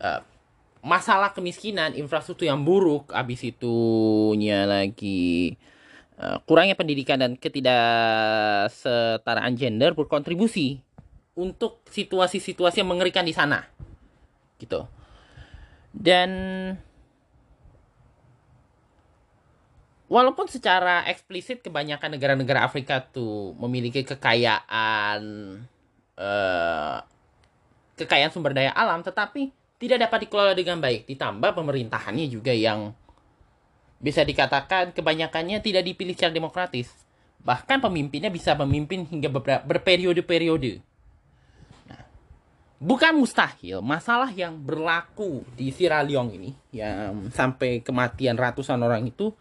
Uh, 0.02 0.18
masalah 0.82 1.30
kemiskinan, 1.30 1.94
infrastruktur 1.94 2.50
yang 2.50 2.66
buruk, 2.66 3.14
habis 3.14 3.46
itunya 3.46 4.66
lagi 4.66 5.54
uh, 6.18 6.42
kurangnya 6.42 6.74
pendidikan 6.74 7.22
dan 7.22 7.38
ketidaksetaraan 7.38 9.54
gender 9.54 9.94
berkontribusi 9.94 10.82
untuk 11.38 11.86
situasi-situasi 11.86 12.82
yang 12.82 12.90
mengerikan 12.90 13.22
di 13.22 13.30
sana. 13.30 13.62
Gitu. 14.58 14.82
Dan 15.94 16.30
walaupun 20.10 20.50
secara 20.50 21.06
eksplisit 21.06 21.62
kebanyakan 21.62 22.18
negara-negara 22.18 22.66
Afrika 22.66 22.98
tuh 23.00 23.54
memiliki 23.54 24.02
kekayaan 24.02 25.22
uh, 26.18 26.98
kekayaan 27.94 28.34
sumber 28.34 28.50
daya 28.50 28.74
alam, 28.74 29.06
tetapi 29.06 29.61
tidak 29.82 30.06
dapat 30.06 30.30
dikelola 30.30 30.54
dengan 30.54 30.78
baik. 30.78 31.10
Ditambah 31.10 31.58
pemerintahannya 31.58 32.30
juga 32.30 32.54
yang 32.54 32.94
bisa 33.98 34.22
dikatakan 34.22 34.94
kebanyakannya 34.94 35.58
tidak 35.58 35.82
dipilih 35.82 36.14
secara 36.14 36.30
demokratis. 36.30 36.94
Bahkan 37.42 37.82
pemimpinnya 37.82 38.30
bisa 38.30 38.54
memimpin 38.54 39.02
hingga 39.10 39.26
berperiode-periode. 39.66 40.78
Nah, 41.90 42.02
bukan 42.78 43.18
mustahil 43.18 43.82
masalah 43.82 44.30
yang 44.30 44.54
berlaku 44.54 45.42
di 45.58 45.74
Sierra 45.74 46.06
Leone 46.06 46.30
ini 46.38 46.50
yang 46.70 47.26
sampai 47.34 47.82
kematian 47.82 48.38
ratusan 48.38 48.78
orang 48.78 49.02
itu 49.10 49.34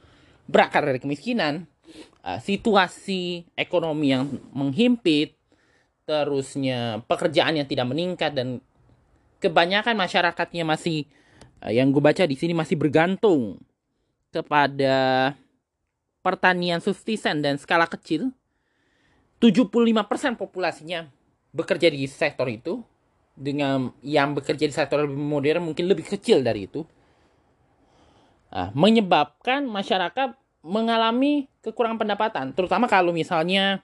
berakar 0.49 0.89
dari 0.89 0.97
kemiskinan, 0.97 1.69
uh, 2.25 2.41
situasi 2.41 3.45
ekonomi 3.53 4.09
yang 4.09 4.25
menghimpit, 4.57 5.37
terusnya 6.09 7.05
pekerjaan 7.05 7.61
yang 7.61 7.69
tidak 7.69 7.85
meningkat 7.85 8.33
dan 8.33 8.57
kebanyakan 9.41 9.97
masyarakatnya 9.97 10.63
masih 10.63 11.09
uh, 11.65 11.73
yang 11.73 11.89
gue 11.89 11.99
baca 11.99 12.23
di 12.23 12.37
sini 12.37 12.53
masih 12.53 12.77
bergantung 12.77 13.57
kepada 14.29 15.33
pertanian 16.21 16.79
subsisten 16.79 17.41
dan 17.41 17.57
skala 17.57 17.89
kecil. 17.89 18.29
75% 19.41 20.37
populasinya 20.37 21.09
bekerja 21.49 21.89
di 21.89 22.05
sektor 22.05 22.45
itu 22.45 22.85
dengan 23.33 23.89
yang 24.05 24.37
bekerja 24.37 24.69
di 24.69 24.73
sektor 24.75 25.01
lebih 25.01 25.17
modern 25.17 25.73
mungkin 25.73 25.89
lebih 25.89 26.05
kecil 26.05 26.45
dari 26.45 26.69
itu. 26.69 26.85
uh, 28.51 28.69
menyebabkan 28.75 29.63
masyarakat 29.63 30.35
mengalami 30.61 31.49
kekurangan 31.65 31.97
pendapatan, 31.97 32.45
terutama 32.53 32.85
kalau 32.85 33.09
misalnya 33.09 33.81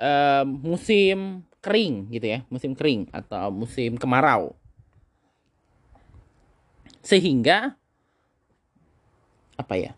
uh, 0.00 0.46
musim 0.46 1.44
kering 1.60 2.08
gitu 2.14 2.26
ya, 2.38 2.38
musim 2.48 2.72
kering 2.72 3.10
atau 3.12 3.52
musim 3.52 3.98
kemarau. 4.00 4.56
Sehingga 7.02 7.74
apa 9.58 9.74
ya? 9.74 9.92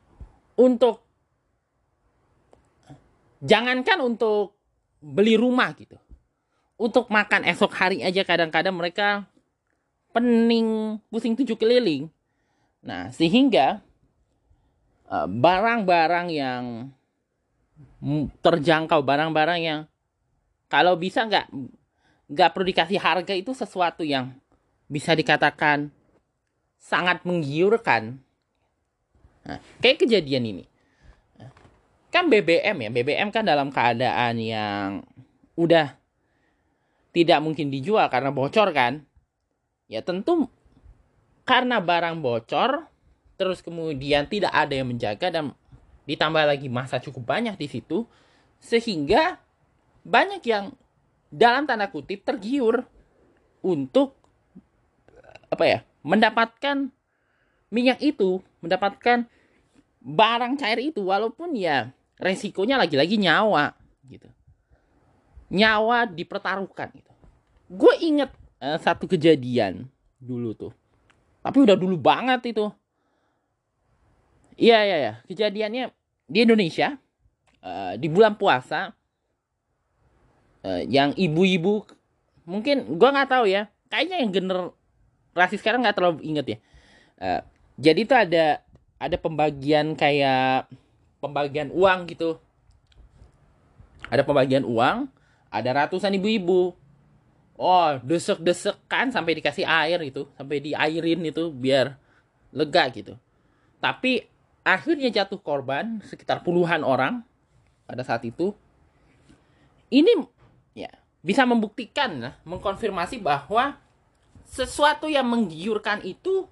Untuk 0.56 1.04
jangankan 3.40 3.98
untuk 4.04 4.56
beli 5.00 5.36
rumah 5.36 5.72
gitu. 5.76 5.96
Untuk 6.80 7.12
makan 7.12 7.44
esok 7.44 7.72
hari 7.76 8.00
aja 8.00 8.24
kadang-kadang 8.24 8.72
mereka 8.72 9.28
pening 10.16 11.00
pusing 11.12 11.36
tujuh 11.36 11.56
keliling. 11.56 12.08
Nah, 12.80 13.12
sehingga 13.12 13.84
eh, 15.08 15.26
barang-barang 15.28 16.26
yang 16.32 16.64
terjangkau, 18.40 19.04
barang-barang 19.04 19.60
yang 19.60 19.80
kalau 20.72 20.96
bisa 20.96 21.28
nggak 21.28 21.52
nggak 22.30 22.50
perlu 22.54 22.66
dikasih 22.70 23.00
harga 23.00 23.34
itu 23.34 23.52
sesuatu 23.52 24.06
yang 24.06 24.32
bisa 24.86 25.12
dikatakan 25.12 25.90
sangat 26.81 27.23
menggiurkan. 27.29 28.16
Nah, 29.45 29.61
kayak 29.85 30.09
kejadian 30.09 30.49
ini. 30.49 30.64
Kan 32.11 32.27
BBM 32.27 32.88
ya, 32.88 32.90
BBM 32.90 33.31
kan 33.31 33.47
dalam 33.47 33.71
keadaan 33.71 34.35
yang 34.40 35.07
udah 35.55 35.95
tidak 37.14 37.38
mungkin 37.38 37.71
dijual 37.71 38.09
karena 38.11 38.35
bocor 38.35 38.75
kan. 38.75 39.07
Ya 39.87 40.03
tentu 40.03 40.51
karena 41.47 41.79
barang 41.79 42.19
bocor, 42.19 42.90
terus 43.38 43.62
kemudian 43.62 44.27
tidak 44.27 44.51
ada 44.51 44.75
yang 44.75 44.90
menjaga 44.90 45.31
dan 45.31 45.55
ditambah 46.07 46.43
lagi 46.47 46.66
masa 46.66 46.99
cukup 46.99 47.27
banyak 47.38 47.55
di 47.55 47.66
situ, 47.71 48.07
sehingga 48.59 49.38
banyak 50.03 50.43
yang 50.47 50.75
dalam 51.31 51.66
tanda 51.66 51.87
kutip 51.90 52.27
tergiur 52.27 52.87
untuk 53.62 54.19
apa 55.51 55.64
ya 55.66 55.81
mendapatkan 56.02 56.88
minyak 57.70 57.98
itu, 58.02 58.42
mendapatkan 58.64 59.28
barang 60.00 60.52
cair 60.58 60.80
itu, 60.80 61.04
walaupun 61.04 61.54
ya 61.54 61.92
resikonya 62.20 62.80
lagi-lagi 62.80 63.20
nyawa 63.20 63.76
gitu, 64.08 64.28
nyawa 65.52 66.08
dipertaruhkan 66.08 66.92
gitu. 66.96 67.12
Gue 67.70 67.94
inget 68.02 68.32
uh, 68.58 68.80
satu 68.80 69.06
kejadian 69.06 69.86
dulu 70.18 70.52
tuh 70.52 70.72
tapi 71.40 71.64
udah 71.64 71.76
dulu 71.76 71.96
banget 71.96 72.52
itu. 72.52 72.68
Iya, 74.60 74.78
iya, 74.84 74.96
iya. 75.00 75.14
Kejadiannya 75.24 75.84
di 76.28 76.38
Indonesia, 76.44 77.00
uh, 77.64 77.96
di 77.96 78.12
bulan 78.12 78.36
puasa, 78.36 78.92
uh, 80.60 80.82
yang 80.84 81.16
ibu-ibu, 81.16 81.88
mungkin 82.44 83.00
gue 83.00 83.08
nggak 83.08 83.30
tahu 83.32 83.48
ya. 83.48 83.72
Kayaknya 83.88 84.16
yang 84.20 84.32
generasi 85.33 85.57
sekarang 85.59 85.83
nggak 85.83 85.97
terlalu 85.97 86.19
inget 86.27 86.47
ya. 86.47 86.59
Uh, 87.21 87.40
jadi 87.81 88.01
itu 88.03 88.14
ada 88.14 88.47
ada 89.01 89.16
pembagian 89.16 89.97
kayak 89.97 90.69
pembagian 91.19 91.73
uang 91.73 92.11
gitu. 92.11 92.37
Ada 94.11 94.27
pembagian 94.27 94.66
uang, 94.66 95.07
ada 95.51 95.71
ratusan 95.87 96.14
ibu-ibu 96.19 96.75
oh 97.61 98.01
desek-desek 98.01 98.88
kan 98.88 99.12
sampai 99.12 99.37
dikasih 99.37 99.69
air 99.69 100.01
itu 100.01 100.25
sampai 100.40 100.64
diairin 100.64 101.21
itu 101.29 101.53
biar 101.53 101.93
lega 102.57 102.88
gitu 102.88 103.21
tapi 103.85 104.25
akhirnya 104.64 105.12
jatuh 105.12 105.37
korban 105.37 106.01
sekitar 106.09 106.40
puluhan 106.40 106.81
orang 106.81 107.21
pada 107.85 108.01
saat 108.01 108.25
itu 108.25 108.57
ini 109.93 110.25
ya 110.73 110.88
bisa 111.21 111.45
membuktikan 111.45 112.33
mengkonfirmasi 112.49 113.21
bahwa 113.21 113.77
sesuatu 114.50 115.06
yang 115.06 115.30
menggiurkan 115.30 116.02
itu 116.02 116.50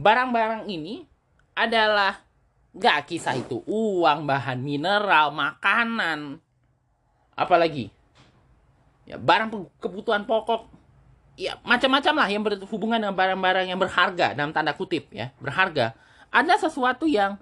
barang-barang 0.00 0.64
ini 0.72 1.04
adalah 1.52 2.24
gak 2.72 3.12
kisah 3.12 3.36
itu 3.36 3.60
uang 3.68 4.24
bahan 4.24 4.56
mineral 4.56 5.28
makanan. 5.36 6.40
Apalagi 7.36 7.92
ya 9.04 9.20
barang 9.20 9.52
kebutuhan 9.78 10.24
pokok. 10.24 10.80
Ya 11.38 11.54
macam-macam 11.62 12.14
lah 12.18 12.28
yang 12.32 12.42
berhubungan 12.42 12.98
dengan 12.98 13.14
barang-barang 13.14 13.70
yang 13.70 13.78
berharga 13.78 14.34
dalam 14.34 14.50
tanda 14.50 14.74
kutip 14.74 15.12
ya 15.12 15.30
berharga. 15.38 15.94
Ada 16.32 16.66
sesuatu 16.66 17.06
yang 17.06 17.38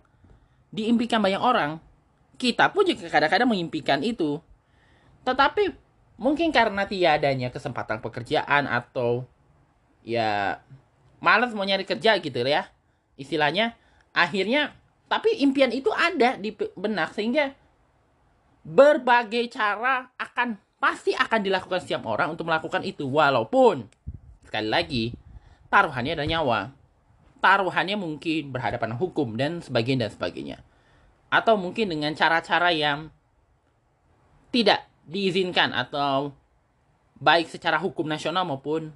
diimpikan 0.74 1.22
banyak 1.22 1.40
orang 1.40 1.80
kita 2.36 2.68
pun 2.68 2.84
juga 2.84 3.08
kadang-kadang 3.08 3.48
mengimpikan 3.48 4.04
itu. 4.04 4.42
Tetapi 5.24 5.72
mungkin 6.20 6.52
karena 6.52 6.84
tiadanya 6.84 7.48
kesempatan 7.48 8.04
pekerjaan 8.04 8.68
atau 8.68 9.24
ya 10.06 10.62
malas 11.18 11.50
mau 11.50 11.66
nyari 11.66 11.82
kerja 11.82 12.22
gitu 12.22 12.38
ya. 12.46 12.70
Istilahnya 13.18 13.74
akhirnya 14.14 14.72
tapi 15.10 15.42
impian 15.42 15.74
itu 15.74 15.90
ada 15.90 16.38
di 16.38 16.54
benak 16.78 17.12
sehingga 17.18 17.52
berbagai 18.62 19.50
cara 19.50 20.10
akan 20.18 20.58
pasti 20.78 21.14
akan 21.14 21.40
dilakukan 21.42 21.82
setiap 21.82 22.06
orang 22.06 22.34
untuk 22.34 22.46
melakukan 22.46 22.86
itu. 22.86 23.10
Walaupun 23.10 23.90
sekali 24.46 24.70
lagi 24.70 25.04
taruhannya 25.68 26.14
ada 26.14 26.26
nyawa. 26.26 26.70
Taruhannya 27.42 27.98
mungkin 27.98 28.50
berhadapan 28.50 28.96
hukum 28.96 29.34
dan 29.38 29.62
sebagainya 29.62 30.08
dan 30.08 30.12
sebagainya. 30.14 30.58
Atau 31.30 31.58
mungkin 31.58 31.90
dengan 31.90 32.14
cara-cara 32.14 32.70
yang 32.74 33.10
tidak 34.50 34.86
diizinkan 35.06 35.70
atau 35.70 36.34
baik 37.22 37.46
secara 37.46 37.78
hukum 37.78 38.08
nasional 38.10 38.42
maupun 38.42 38.90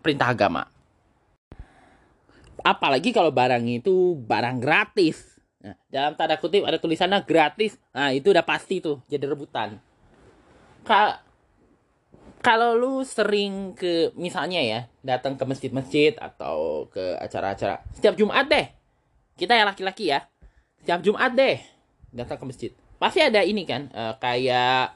perintah 0.00 0.30
agama. 0.30 0.66
Apalagi 2.62 3.14
kalau 3.14 3.30
barang 3.30 3.64
itu 3.70 4.18
barang 4.18 4.58
gratis. 4.58 5.38
Nah, 5.58 5.74
dalam 5.90 6.14
tanda 6.14 6.38
kutip 6.38 6.62
ada 6.62 6.78
tulisannya 6.78 7.22
gratis. 7.26 7.78
Nah 7.94 8.14
itu 8.14 8.30
udah 8.30 8.46
pasti 8.46 8.78
tuh 8.78 9.02
jadi 9.10 9.26
rebutan. 9.26 9.78
Ka 10.86 11.22
kalau 12.38 12.78
lu 12.78 13.02
sering 13.02 13.74
ke 13.74 14.14
misalnya 14.14 14.62
ya 14.62 14.80
datang 15.02 15.34
ke 15.34 15.42
masjid-masjid 15.42 16.14
atau 16.14 16.86
ke 16.86 17.18
acara-acara 17.18 17.82
setiap 17.94 18.14
Jumat 18.14 18.46
deh. 18.46 18.66
Kita 19.34 19.54
ya 19.54 19.66
laki-laki 19.66 20.10
ya. 20.14 20.26
Setiap 20.82 21.02
Jumat 21.02 21.34
deh 21.34 21.58
datang 22.14 22.38
ke 22.38 22.44
masjid. 22.46 22.70
Pasti 22.98 23.22
ada 23.22 23.42
ini 23.42 23.62
kan 23.66 23.90
uh, 23.94 24.14
kayak 24.18 24.94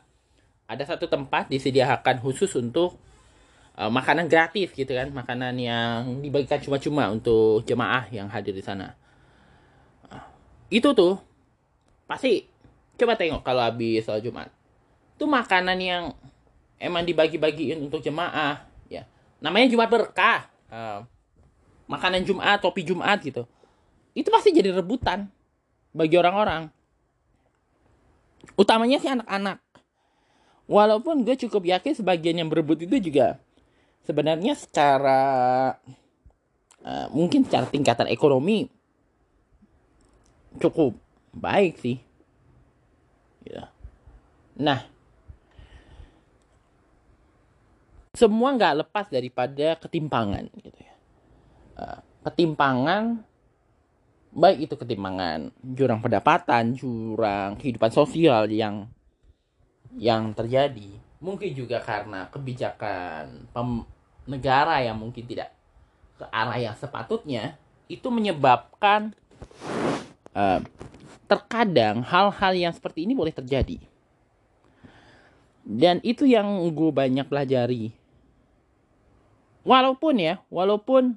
ada 0.66 0.84
satu 0.86 1.10
tempat 1.10 1.50
disediakan 1.50 2.22
khusus 2.22 2.50
untuk 2.58 2.98
uh, 3.76 3.90
makanan 3.92 4.28
gratis 4.28 4.72
gitu 4.72 4.92
kan 4.92 5.08
makanan 5.12 5.54
yang 5.56 6.20
dibagikan 6.20 6.61
cuma-cuma 6.61 7.08
untuk 7.08 7.64
jemaah 7.64 8.08
yang 8.12 8.28
hadir 8.28 8.52
di 8.52 8.64
sana. 8.64 8.96
Uh, 10.08 10.24
itu 10.68 10.92
tuh 10.92 11.16
pasti 12.04 12.48
coba 13.00 13.16
tengok 13.16 13.40
kalau 13.40 13.62
habis 13.64 14.04
sholat 14.04 14.22
Jumat. 14.24 14.48
Itu 15.16 15.24
makanan 15.24 15.78
yang 15.80 16.04
emang 16.76 17.06
dibagi-bagiin 17.06 17.80
untuk 17.80 18.02
jemaah 18.02 18.64
ya. 18.90 19.06
Namanya 19.40 19.70
Jumat 19.70 19.88
berkah. 19.88 20.48
Uh, 20.72 21.04
makanan 21.90 22.24
Jumat 22.24 22.61
topi 22.64 22.82
Jumat 22.87 23.20
gitu. 23.20 23.44
Itu 24.16 24.32
pasti 24.32 24.52
jadi 24.52 24.72
rebutan 24.72 25.28
bagi 25.92 26.16
orang-orang. 26.16 26.72
Utamanya 28.56 28.96
sih 29.00 29.12
anak-anak. 29.12 29.61
Walaupun 30.68 31.20
gue 31.26 31.37
cukup 31.37 31.68
yakin 31.68 31.92
sebagian 31.92 32.40
yang 32.40 32.48
berebut 32.48 32.80
itu 32.80 33.12
juga 33.12 33.37
sebenarnya 34.02 34.54
secara 34.58 35.20
uh, 36.82 37.06
mungkin 37.14 37.46
secara 37.46 37.66
tingkatan 37.70 38.10
ekonomi 38.10 38.68
cukup 40.60 40.94
baik 41.32 41.80
sih. 41.80 41.98
Ya. 43.42 43.74
nah 44.54 44.86
semua 48.14 48.54
nggak 48.54 48.86
lepas 48.86 49.10
daripada 49.10 49.74
ketimpangan 49.82 50.46
gitu 50.62 50.78
ya. 50.78 50.94
Uh, 51.74 51.98
ketimpangan 52.22 53.26
baik 54.32 54.70
itu 54.70 54.74
ketimpangan 54.78 55.50
jurang 55.60 55.98
pendapatan 55.98 56.72
jurang 56.78 57.58
kehidupan 57.58 57.90
sosial 57.90 58.46
yang 58.48 58.86
yang 59.98 60.32
terjadi 60.32 61.01
mungkin 61.22 61.54
juga 61.54 61.78
karena 61.78 62.26
kebijakan 62.28 63.46
pem 63.54 63.87
negara 64.26 64.82
yang 64.82 64.98
mungkin 64.98 65.22
tidak 65.22 65.54
ke 66.18 66.26
arah 66.28 66.58
yang 66.58 66.74
sepatutnya 66.74 67.54
itu 67.87 68.06
menyebabkan 68.11 69.14
uh, 70.35 70.61
terkadang 71.30 72.02
hal-hal 72.02 72.52
yang 72.52 72.74
seperti 72.74 73.06
ini 73.06 73.14
boleh 73.14 73.30
terjadi 73.30 73.78
dan 75.62 76.02
itu 76.02 76.26
yang 76.26 76.46
gue 76.74 76.90
banyak 76.90 77.26
pelajari 77.30 77.94
walaupun 79.62 80.14
ya 80.18 80.42
walaupun 80.50 81.14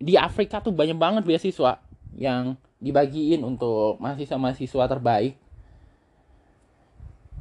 di 0.00 0.18
Afrika 0.18 0.58
tuh 0.58 0.74
banyak 0.74 0.98
banget 0.98 1.22
beasiswa 1.22 1.78
yang 2.16 2.58
dibagiin 2.80 3.44
untuk 3.44 4.00
mahasiswa-mahasiswa 4.00 4.84
terbaik. 4.88 5.36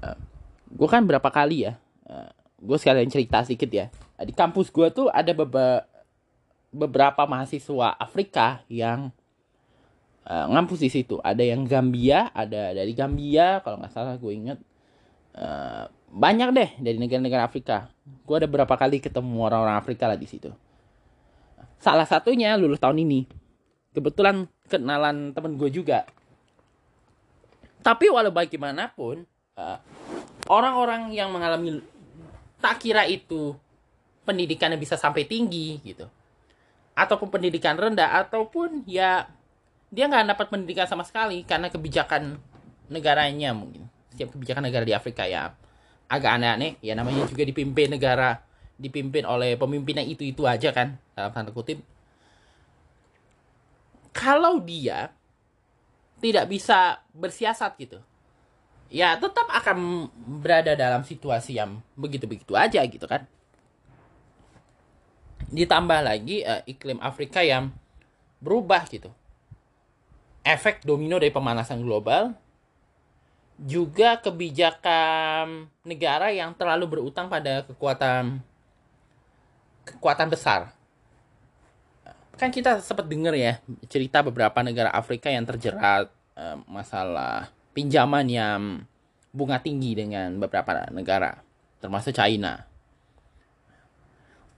Uh, 0.03 0.19
gue 0.69 0.87
kan 0.89 1.01
berapa 1.05 1.29
kali 1.29 1.65
ya, 1.69 1.77
uh, 2.05 2.29
gue 2.61 2.77
sekalian 2.77 3.09
cerita 3.09 3.41
sedikit 3.45 3.69
ya. 3.69 3.85
Di 4.19 4.35
kampus 4.35 4.69
gue 4.69 4.87
tuh 4.91 5.07
ada 5.09 5.31
beberapa 6.69 7.21
mahasiswa 7.25 7.95
Afrika 7.95 8.61
yang 8.67 9.09
uh, 10.27 10.45
ngampus 10.51 10.83
di 10.85 10.89
situ. 10.91 11.17
Ada 11.23 11.41
yang 11.41 11.65
Gambia, 11.65 12.29
ada 12.35 12.75
dari 12.75 12.93
Gambia 12.93 13.63
kalau 13.63 13.79
nggak 13.79 13.93
salah 13.93 14.15
gue 14.19 14.33
inget. 14.33 14.59
Uh, 15.33 15.87
banyak 16.09 16.49
deh 16.51 16.69
dari 16.81 16.97
negara-negara 16.97 17.45
Afrika. 17.45 17.89
Gue 18.25 18.41
ada 18.41 18.49
berapa 18.49 18.73
kali 18.75 18.97
ketemu 18.97 19.45
orang-orang 19.45 19.77
Afrika 19.77 20.09
lah 20.09 20.17
di 20.17 20.25
situ. 20.25 20.49
Salah 21.79 22.03
satunya 22.03 22.57
lulus 22.59 22.81
tahun 22.81 23.05
ini. 23.07 23.29
Kebetulan 23.95 24.49
kenalan 24.67 25.31
temen 25.31 25.55
gue 25.55 25.69
juga. 25.71 26.03
Tapi 27.79 28.11
walau 28.11 28.33
bagaimanapun, 28.33 29.23
orang-orang 30.49 31.13
yang 31.13 31.29
mengalami 31.29 31.79
tak 32.59 32.81
kira 32.81 33.05
itu 33.05 33.55
pendidikannya 34.25 34.75
bisa 34.75 34.97
sampai 34.97 35.23
tinggi 35.29 35.79
gitu. 35.85 36.09
Ataupun 36.97 37.31
pendidikan 37.31 37.79
rendah 37.79 38.19
ataupun 38.25 38.83
ya 38.89 39.29
dia 39.93 40.05
nggak 40.09 40.35
dapat 40.35 40.47
pendidikan 40.51 40.89
sama 40.89 41.07
sekali 41.07 41.45
karena 41.45 41.71
kebijakan 41.71 42.35
negaranya 42.91 43.55
mungkin. 43.55 43.87
Setiap 44.11 44.35
kebijakan 44.35 44.67
negara 44.67 44.83
di 44.83 44.91
Afrika 44.91 45.23
ya 45.29 45.53
agak 46.09 46.41
aneh-aneh. 46.41 46.75
Ya 46.83 46.97
namanya 46.97 47.23
juga 47.29 47.45
dipimpin 47.45 47.95
negara 47.95 48.43
dipimpin 48.75 49.23
oleh 49.23 49.55
pemimpinnya 49.55 50.03
itu 50.03 50.25
itu 50.25 50.43
aja 50.49 50.73
kan 50.73 50.97
dalam 51.15 51.31
tanda 51.31 51.53
kutip. 51.53 51.79
Kalau 54.11 54.59
dia 54.59 55.13
tidak 56.19 56.51
bisa 56.51 56.99
bersiasat 57.15 57.79
gitu 57.79 58.03
ya 58.89 59.13
tetap 59.21 59.45
akan 59.53 60.09
berada 60.41 60.73
dalam 60.73 61.05
situasi 61.05 61.61
yang 61.61 61.79
begitu-begitu 61.93 62.57
aja 62.57 62.81
gitu 62.89 63.05
kan. 63.05 63.29
Ditambah 65.49 65.99
lagi 66.01 66.41
uh, 66.41 66.61
iklim 66.65 66.97
Afrika 67.01 67.45
yang 67.45 67.73
berubah 68.41 68.89
gitu. 68.89 69.13
Efek 70.41 70.81
domino 70.85 71.21
dari 71.21 71.29
pemanasan 71.29 71.85
global. 71.85 72.33
Juga 73.59 74.17
kebijakan 74.23 75.67
negara 75.83 76.31
yang 76.31 76.55
terlalu 76.55 76.97
berutang 76.97 77.27
pada 77.27 77.67
kekuatan 77.67 78.39
kekuatan 79.83 80.27
besar. 80.31 80.71
Kan 82.39 82.55
kita 82.55 82.79
sempat 82.79 83.03
dengar 83.03 83.35
ya 83.35 83.59
cerita 83.91 84.23
beberapa 84.23 84.63
negara 84.63 84.95
Afrika 84.95 85.27
yang 85.27 85.43
terjerat 85.43 86.07
uh, 86.39 86.55
masalah 86.71 87.51
pinjaman 87.79 88.27
yang 88.27 88.83
bunga 89.31 89.63
tinggi 89.63 89.95
dengan 89.95 90.35
beberapa 90.35 90.91
negara 90.91 91.39
termasuk 91.79 92.11
China 92.11 92.67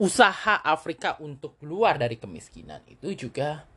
usaha 0.01 0.57
Afrika 0.65 1.21
untuk 1.21 1.61
keluar 1.61 2.01
dari 2.01 2.17
kemiskinan 2.17 2.81
itu 2.89 3.13
juga 3.29 3.69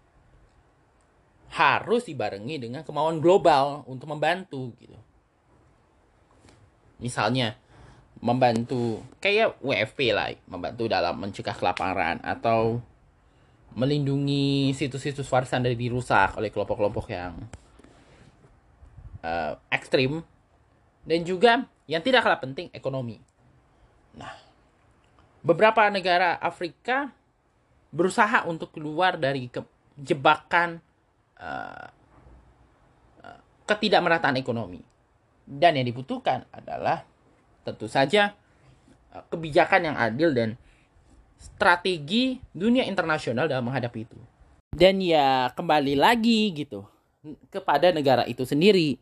harus 1.53 2.09
dibarengi 2.09 2.57
dengan 2.57 2.81
kemauan 2.81 3.21
global 3.21 3.85
untuk 3.85 4.09
membantu 4.09 4.73
gitu. 4.81 4.97
Misalnya 6.99 7.61
membantu 8.25 9.05
kayak 9.21 9.61
WFP 9.61 10.17
lah, 10.17 10.33
membantu 10.49 10.89
dalam 10.89 11.21
mencegah 11.21 11.53
kelaparan 11.53 12.25
atau 12.25 12.81
melindungi 13.77 14.73
situs-situs 14.73 15.29
warisan 15.29 15.61
dari 15.61 15.77
dirusak 15.77 16.41
oleh 16.41 16.49
kelompok-kelompok 16.49 17.07
yang 17.13 17.37
uh, 19.25 19.57
ekstrim 19.73 20.21
dan 21.09 21.21
juga 21.25 21.65
yang 21.89 22.05
tidak 22.05 22.25
kalah 22.25 22.41
penting 22.41 22.69
ekonomi. 22.77 23.21
Nah, 24.15 24.33
beberapa 25.41 25.89
negara 25.89 26.37
Afrika 26.37 27.09
berusaha 27.89 28.45
untuk 28.45 28.77
keluar 28.77 29.17
dari 29.17 29.49
jebakan 29.97 30.81
uh, 31.41 31.89
uh, 33.25 33.41
ketidakmerataan 33.65 34.37
ekonomi. 34.37 34.85
Dan 35.45 35.77
yang 35.77 35.85
dibutuhkan 35.85 36.49
adalah 36.53 37.05
tentu 37.65 37.85
saja 37.85 38.33
kebijakan 39.29 39.93
yang 39.93 39.97
adil 40.01 40.33
dan 40.35 40.57
strategi 41.39 42.41
dunia 42.51 42.89
internasional 42.89 43.45
dalam 43.47 43.69
menghadapi 43.69 44.01
itu. 44.09 44.19
Dan 44.75 44.99
ya 44.99 45.53
kembali 45.55 45.95
lagi 45.95 46.51
gitu 46.57 46.83
kepada 47.53 47.93
negara 47.93 48.25
itu 48.25 48.43
sendiri. 48.43 48.99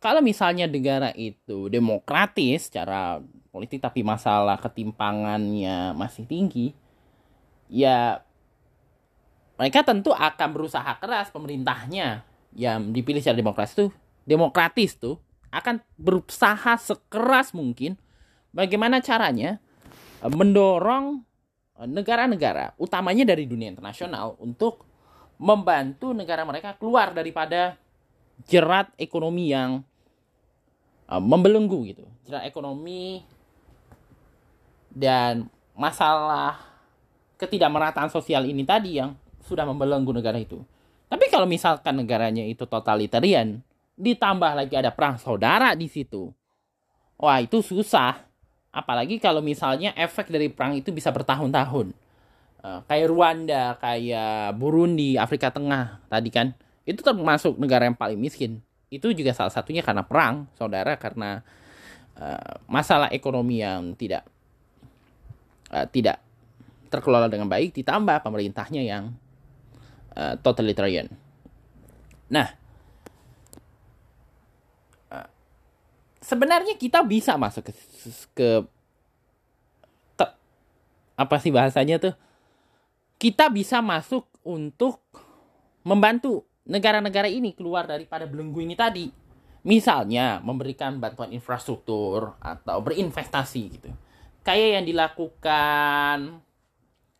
Kalau 0.00 0.24
misalnya 0.24 0.64
negara 0.64 1.12
itu 1.12 1.68
demokratis 1.68 2.72
secara 2.72 3.20
politik 3.52 3.84
tapi 3.84 4.00
masalah 4.00 4.56
ketimpangannya 4.56 5.92
masih 5.92 6.24
tinggi 6.24 6.72
ya 7.68 8.24
mereka 9.60 9.84
tentu 9.84 10.16
akan 10.16 10.48
berusaha 10.56 10.88
keras 10.96 11.28
pemerintahnya. 11.28 12.24
Yang 12.50 12.80
dipilih 12.96 13.20
secara 13.22 13.38
demokratis 13.38 13.76
tuh 13.78 13.90
demokratis 14.26 14.96
tuh 14.98 15.22
akan 15.52 15.78
berusaha 16.00 16.74
sekeras 16.80 17.54
mungkin 17.54 17.94
bagaimana 18.50 18.98
caranya 18.98 19.62
e, 20.18 20.26
mendorong 20.26 21.22
e, 21.78 21.80
negara-negara 21.86 22.74
utamanya 22.74 23.22
dari 23.22 23.46
dunia 23.46 23.70
internasional 23.70 24.34
untuk 24.42 24.82
membantu 25.38 26.10
negara 26.10 26.42
mereka 26.42 26.74
keluar 26.74 27.14
daripada 27.14 27.78
jerat 28.50 28.90
ekonomi 28.98 29.54
yang 29.54 29.86
e, 31.10 31.14
membelenggu 31.18 31.78
gitu 31.90 32.06
jerat 32.22 32.46
ekonomi 32.46 33.26
dan 34.94 35.50
masalah 35.74 36.62
ketidakmerataan 37.34 38.12
sosial 38.14 38.46
ini 38.46 38.62
tadi 38.62 39.02
yang 39.02 39.18
sudah 39.42 39.66
membelenggu 39.66 40.14
negara 40.14 40.38
itu. 40.38 40.62
Tapi 41.10 41.26
kalau 41.26 41.48
misalkan 41.48 41.98
negaranya 41.98 42.46
itu 42.46 42.62
totalitarian, 42.70 43.58
ditambah 43.98 44.52
lagi 44.54 44.78
ada 44.78 44.94
perang 44.94 45.18
saudara 45.18 45.74
di 45.74 45.90
situ. 45.90 46.30
Wah, 47.18 47.42
itu 47.42 47.58
susah. 47.64 48.22
Apalagi 48.70 49.18
kalau 49.18 49.42
misalnya 49.42 49.90
efek 49.98 50.30
dari 50.30 50.46
perang 50.46 50.78
itu 50.78 50.94
bisa 50.94 51.10
bertahun-tahun. 51.10 51.90
Uh, 52.60 52.80
kayak 52.86 53.10
Rwanda, 53.10 53.74
kayak 53.82 54.54
Burundi, 54.54 55.18
Afrika 55.18 55.50
Tengah 55.50 55.98
tadi 56.06 56.30
kan. 56.30 56.54
Itu 56.86 57.02
termasuk 57.02 57.58
negara 57.58 57.90
yang 57.90 57.98
paling 57.98 58.20
miskin. 58.20 58.62
Itu 58.90 59.14
juga 59.14 59.30
salah 59.30 59.54
satunya 59.54 59.86
karena 59.86 60.02
perang 60.02 60.50
saudara, 60.58 60.98
karena 60.98 61.46
uh, 62.18 62.58
masalah 62.66 63.06
ekonomi 63.14 63.62
yang 63.62 63.94
tidak 63.94 64.26
uh, 65.70 65.86
tidak 65.86 66.18
terkelola 66.90 67.30
dengan 67.30 67.46
baik 67.46 67.70
ditambah 67.70 68.18
pemerintahnya 68.26 68.82
yang 68.82 69.14
uh, 70.18 70.34
totalitarian. 70.42 71.06
Nah, 72.26 72.50
uh, 75.14 75.30
sebenarnya 76.18 76.74
kita 76.74 77.06
bisa 77.06 77.38
masuk 77.38 77.70
ke, 77.70 77.72
ke 78.34 78.50
ke 80.18 80.26
apa 81.14 81.36
sih 81.38 81.54
bahasanya 81.54 82.02
tuh? 82.02 82.14
Kita 83.22 83.46
bisa 83.54 83.78
masuk 83.78 84.26
untuk 84.42 84.98
membantu 85.86 86.49
negara-negara 86.68 87.28
ini 87.30 87.56
keluar 87.56 87.88
daripada 87.88 88.28
belenggu 88.28 88.60
ini 88.60 88.76
tadi. 88.76 89.08
Misalnya 89.60 90.40
memberikan 90.40 90.96
bantuan 90.96 91.32
infrastruktur 91.36 92.36
atau 92.40 92.80
berinvestasi 92.80 93.62
gitu 93.76 93.92
kayak 94.44 94.80
yang 94.80 94.84
dilakukan 94.88 96.40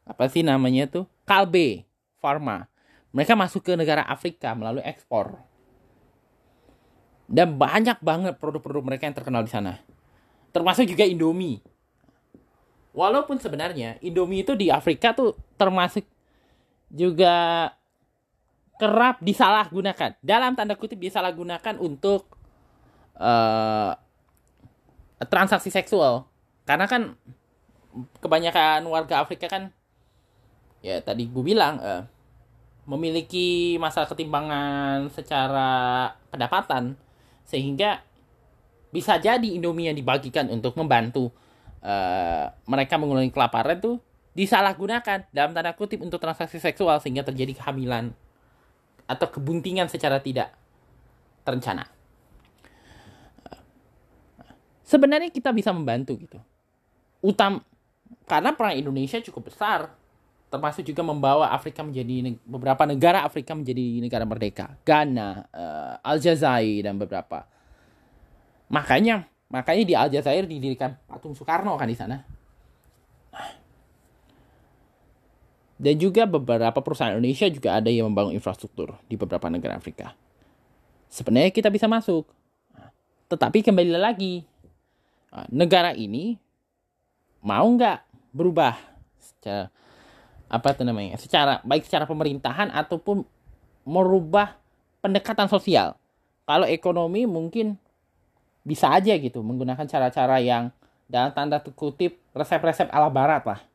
apa 0.09 0.24
sih 0.26 0.42
namanya 0.42 0.88
tuh 0.90 1.05
Kalbe 1.29 1.87
Pharma. 2.18 2.66
Mereka 3.11 3.35
masuk 3.35 3.66
ke 3.66 3.74
negara 3.74 4.07
Afrika 4.07 4.55
melalui 4.55 4.87
ekspor. 4.87 5.38
Dan 7.31 7.59
banyak 7.59 7.98
banget 8.03 8.38
produk-produk 8.38 8.83
mereka 8.83 9.07
yang 9.07 9.14
terkenal 9.14 9.42
di 9.46 9.50
sana. 9.50 9.79
Termasuk 10.50 10.87
juga 10.87 11.07
Indomie. 11.07 11.62
Walaupun 12.90 13.38
sebenarnya 13.38 14.03
Indomie 14.03 14.42
itu 14.42 14.59
di 14.59 14.70
Afrika 14.70 15.14
tuh 15.14 15.38
termasuk 15.55 16.03
juga 16.90 17.70
kerap 18.81 19.21
disalahgunakan. 19.21 20.16
Dalam 20.25 20.57
tanda 20.57 20.73
kutip 20.73 20.97
disalahgunakan 20.97 21.77
untuk 21.77 22.25
uh, 23.21 23.93
transaksi 25.29 25.69
seksual. 25.69 26.25
Karena 26.64 26.88
kan 26.88 27.12
kebanyakan 28.25 28.88
warga 28.88 29.21
Afrika 29.21 29.51
kan 29.51 29.69
ya 30.81 31.03
tadi 31.05 31.29
gue 31.29 31.45
bilang 31.45 31.77
uh, 31.83 32.07
memiliki 32.88 33.77
masalah 33.77 34.09
ketimbangan 34.09 35.12
secara 35.12 35.69
pendapatan 36.33 36.97
sehingga 37.45 38.01
bisa 38.95 39.21
jadi 39.21 39.45
Indomie 39.45 39.93
yang 39.93 39.99
dibagikan 39.99 40.49
untuk 40.49 40.75
membantu 40.81 41.29
uh, 41.85 42.49
mereka 42.64 42.97
mengurangi 42.97 43.31
kelaparan 43.31 43.79
tuh 43.79 44.01
disalahgunakan. 44.33 45.29
Dalam 45.31 45.53
tanda 45.53 45.77
kutip 45.77 46.01
untuk 46.01 46.23
transaksi 46.23 46.57
seksual 46.57 46.99
sehingga 47.03 47.27
terjadi 47.27 47.55
kehamilan 47.61 48.16
atau 49.11 49.27
kebuntingan 49.27 49.90
secara 49.90 50.23
tidak 50.23 50.55
terencana. 51.42 51.90
Sebenarnya 54.87 55.35
kita 55.35 55.51
bisa 55.51 55.75
membantu 55.75 56.14
gitu. 56.18 56.38
Utam 57.23 57.66
karena 58.31 58.55
perang 58.55 58.79
Indonesia 58.79 59.18
cukup 59.18 59.51
besar 59.51 59.90
termasuk 60.51 60.83
juga 60.83 61.07
membawa 61.07 61.55
Afrika 61.55 61.87
menjadi 61.87 62.35
beberapa 62.42 62.83
negara 62.83 63.23
Afrika 63.23 63.55
menjadi 63.55 64.03
negara 64.03 64.27
merdeka 64.27 64.75
Ghana, 64.83 65.46
uh, 65.46 65.94
Aljazair 66.03 66.90
dan 66.90 66.99
beberapa 66.99 67.46
makanya 68.66 69.31
makanya 69.46 69.85
di 69.87 69.94
Aljazair 69.94 70.51
didirikan 70.51 70.99
patung 71.07 71.38
Soekarno 71.38 71.79
kan 71.79 71.87
di 71.87 71.94
sana 71.94 72.18
dan 75.81 75.97
juga 75.97 76.29
beberapa 76.29 76.77
perusahaan 76.85 77.16
Indonesia 77.16 77.49
juga 77.49 77.81
ada 77.81 77.88
yang 77.88 78.12
membangun 78.12 78.37
infrastruktur 78.37 79.01
di 79.09 79.16
beberapa 79.16 79.49
negara 79.49 79.81
Afrika. 79.81 80.12
Sebenarnya 81.09 81.49
kita 81.49 81.73
bisa 81.73 81.88
masuk. 81.88 82.29
Tetapi 83.33 83.64
kembali 83.64 83.97
lagi 83.97 84.45
negara 85.49 85.97
ini 85.97 86.37
mau 87.40 87.64
nggak 87.64 88.05
berubah 88.37 88.77
secara 89.16 89.73
apa 90.51 90.75
itu 90.75 90.83
namanya 90.83 91.14
secara 91.16 91.62
baik 91.62 91.87
secara 91.87 92.05
pemerintahan 92.05 92.69
ataupun 92.75 93.25
merubah 93.88 94.61
pendekatan 95.01 95.49
sosial. 95.49 95.97
Kalau 96.45 96.69
ekonomi 96.69 97.25
mungkin 97.25 97.81
bisa 98.69 98.93
aja 98.93 99.16
gitu 99.16 99.40
menggunakan 99.40 99.88
cara-cara 99.88 100.45
yang 100.45 100.69
dalam 101.09 101.33
tanda 101.33 101.57
kutip 101.62 102.21
resep-resep 102.37 102.93
ala 102.93 103.09
barat 103.09 103.40
lah 103.49 103.69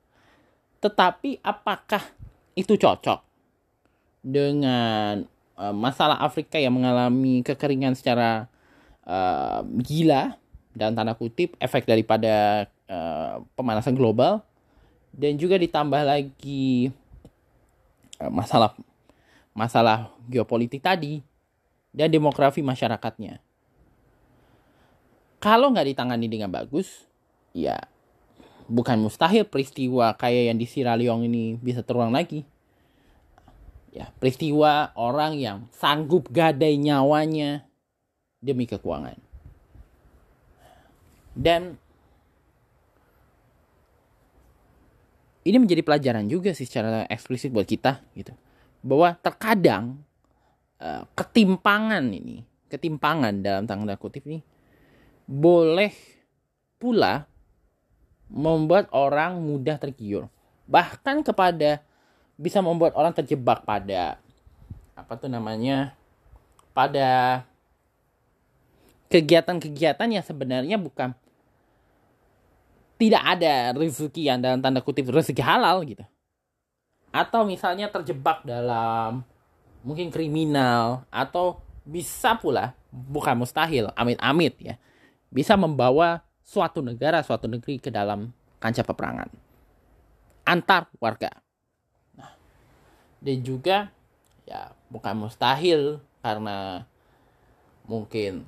tetapi 0.85 1.41
apakah 1.41 2.05
itu 2.53 2.77
cocok 2.77 3.25
dengan 4.21 5.25
uh, 5.57 5.73
masalah 5.73 6.21
Afrika 6.21 6.61
yang 6.61 6.77
mengalami 6.77 7.41
kekeringan 7.41 7.97
secara 7.97 8.45
uh, 9.01 9.65
gila 9.81 10.37
dan 10.77 10.93
tanda 10.93 11.17
kutip 11.17 11.57
efek 11.57 11.89
daripada 11.89 12.69
uh, 12.85 13.41
pemanasan 13.57 13.97
global 13.97 14.45
dan 15.09 15.41
juga 15.41 15.57
ditambah 15.57 16.05
lagi 16.05 16.93
uh, 18.21 18.29
masalah 18.29 18.77
masalah 19.57 20.13
geopolitik 20.29 20.85
tadi 20.85 21.25
dan 21.97 22.13
demografi 22.13 22.61
masyarakatnya. 22.61 23.41
Kalau 25.41 25.73
nggak 25.73 25.97
ditangani 25.97 26.29
dengan 26.29 26.53
bagus, 26.53 27.09
ya 27.57 27.89
bukan 28.65 28.97
mustahil 29.01 29.45
peristiwa 29.45 30.13
kayak 30.17 30.53
yang 30.53 30.57
di 30.57 30.65
Sierra 30.65 30.97
ini 30.97 31.57
bisa 31.57 31.85
terulang 31.85 32.13
lagi. 32.13 32.45
Ya, 33.95 34.11
peristiwa 34.19 34.91
orang 34.99 35.39
yang 35.39 35.57
sanggup 35.71 36.27
gadai 36.27 36.75
nyawanya 36.75 37.63
demi 38.43 38.67
keuangan. 38.67 39.15
Dan 41.31 41.79
ini 45.45 45.57
menjadi 45.61 45.85
pelajaran 45.85 46.25
juga 46.25 46.51
sih 46.57 46.65
secara 46.65 47.05
eksplisit 47.05 47.53
buat 47.53 47.69
kita 47.69 48.01
gitu 48.17 48.33
bahwa 48.81 49.13
terkadang 49.21 50.01
uh, 50.81 51.05
ketimpangan 51.13 52.01
ini 52.09 52.41
ketimpangan 52.65 53.45
dalam 53.45 53.69
tanda 53.69 53.93
kutip 53.95 54.25
ini 54.25 54.41
boleh 55.29 55.93
pula 56.81 57.29
membuat 58.35 58.91
orang 58.91 59.39
mudah 59.39 59.79
tergiur 59.79 60.27
bahkan 60.67 61.23
kepada 61.23 61.79
bisa 62.35 62.59
membuat 62.59 62.91
orang 62.99 63.15
terjebak 63.15 63.63
pada 63.63 64.19
apa 64.91 65.13
tuh 65.15 65.31
namanya 65.31 65.95
pada 66.75 67.41
kegiatan-kegiatan 69.07 70.09
yang 70.11 70.25
sebenarnya 70.25 70.75
bukan 70.75 71.15
tidak 72.95 73.23
ada 73.23 73.75
rezeki 73.75 74.31
yang 74.31 74.39
dalam 74.39 74.59
tanda 74.63 74.79
kutip 74.79 75.07
rezeki 75.11 75.43
halal 75.43 75.83
gitu. 75.83 76.03
Atau 77.11 77.47
misalnya 77.47 77.87
terjebak 77.91 78.43
dalam 78.43 79.23
mungkin 79.83 80.11
kriminal 80.11 81.07
atau 81.11 81.59
bisa 81.87 82.35
pula 82.39 82.75
bukan 82.91 83.39
mustahil, 83.39 83.91
amit-amit 83.95 84.55
ya. 84.59 84.75
Bisa 85.31 85.59
membawa 85.59 86.23
suatu 86.45 86.85
negara, 86.85 87.25
suatu 87.25 87.49
negeri 87.49 87.81
ke 87.81 87.89
dalam 87.89 88.29
kancah 88.61 88.85
peperangan 88.85 89.29
antar 90.45 90.87
warga. 91.01 91.33
Nah, 92.13 92.31
dan 93.19 93.37
juga 93.41 93.89
ya 94.45 94.71
bukan 94.93 95.25
mustahil 95.25 95.99
karena 96.21 96.85
mungkin 97.89 98.45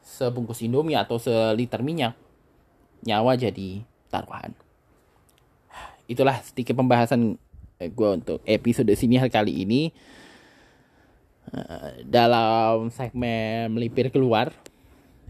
sebungkus 0.00 0.62
Indomie 0.62 0.94
atau 0.94 1.18
seliter 1.18 1.82
minyak 1.82 2.14
nyawa 3.02 3.34
jadi 3.34 3.82
taruhan. 4.08 4.54
Itulah 6.06 6.38
sedikit 6.46 6.78
pembahasan 6.78 7.34
eh, 7.82 7.90
gue 7.90 8.08
untuk 8.14 8.38
episode 8.46 8.94
sini 8.94 9.18
kali 9.26 9.66
ini. 9.66 9.82
Uh, 11.44 12.00
dalam 12.08 12.88
segmen 12.88 13.68
melipir 13.68 14.08
keluar 14.08 14.48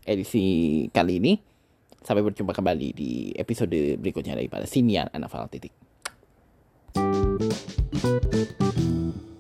edisi 0.07 0.87
kali 0.95 1.19
ini. 1.19 1.33
Sampai 2.05 2.21
berjumpa 2.21 2.53
kembali 2.53 2.89
di 2.93 3.33
episode 3.33 3.97
berikutnya 3.97 4.37
daripada 4.37 4.69
Sinian 4.69 5.09
Anak 5.09 5.33
Titik. 5.49 5.73
thank 6.95 8.79
you 8.79 9.34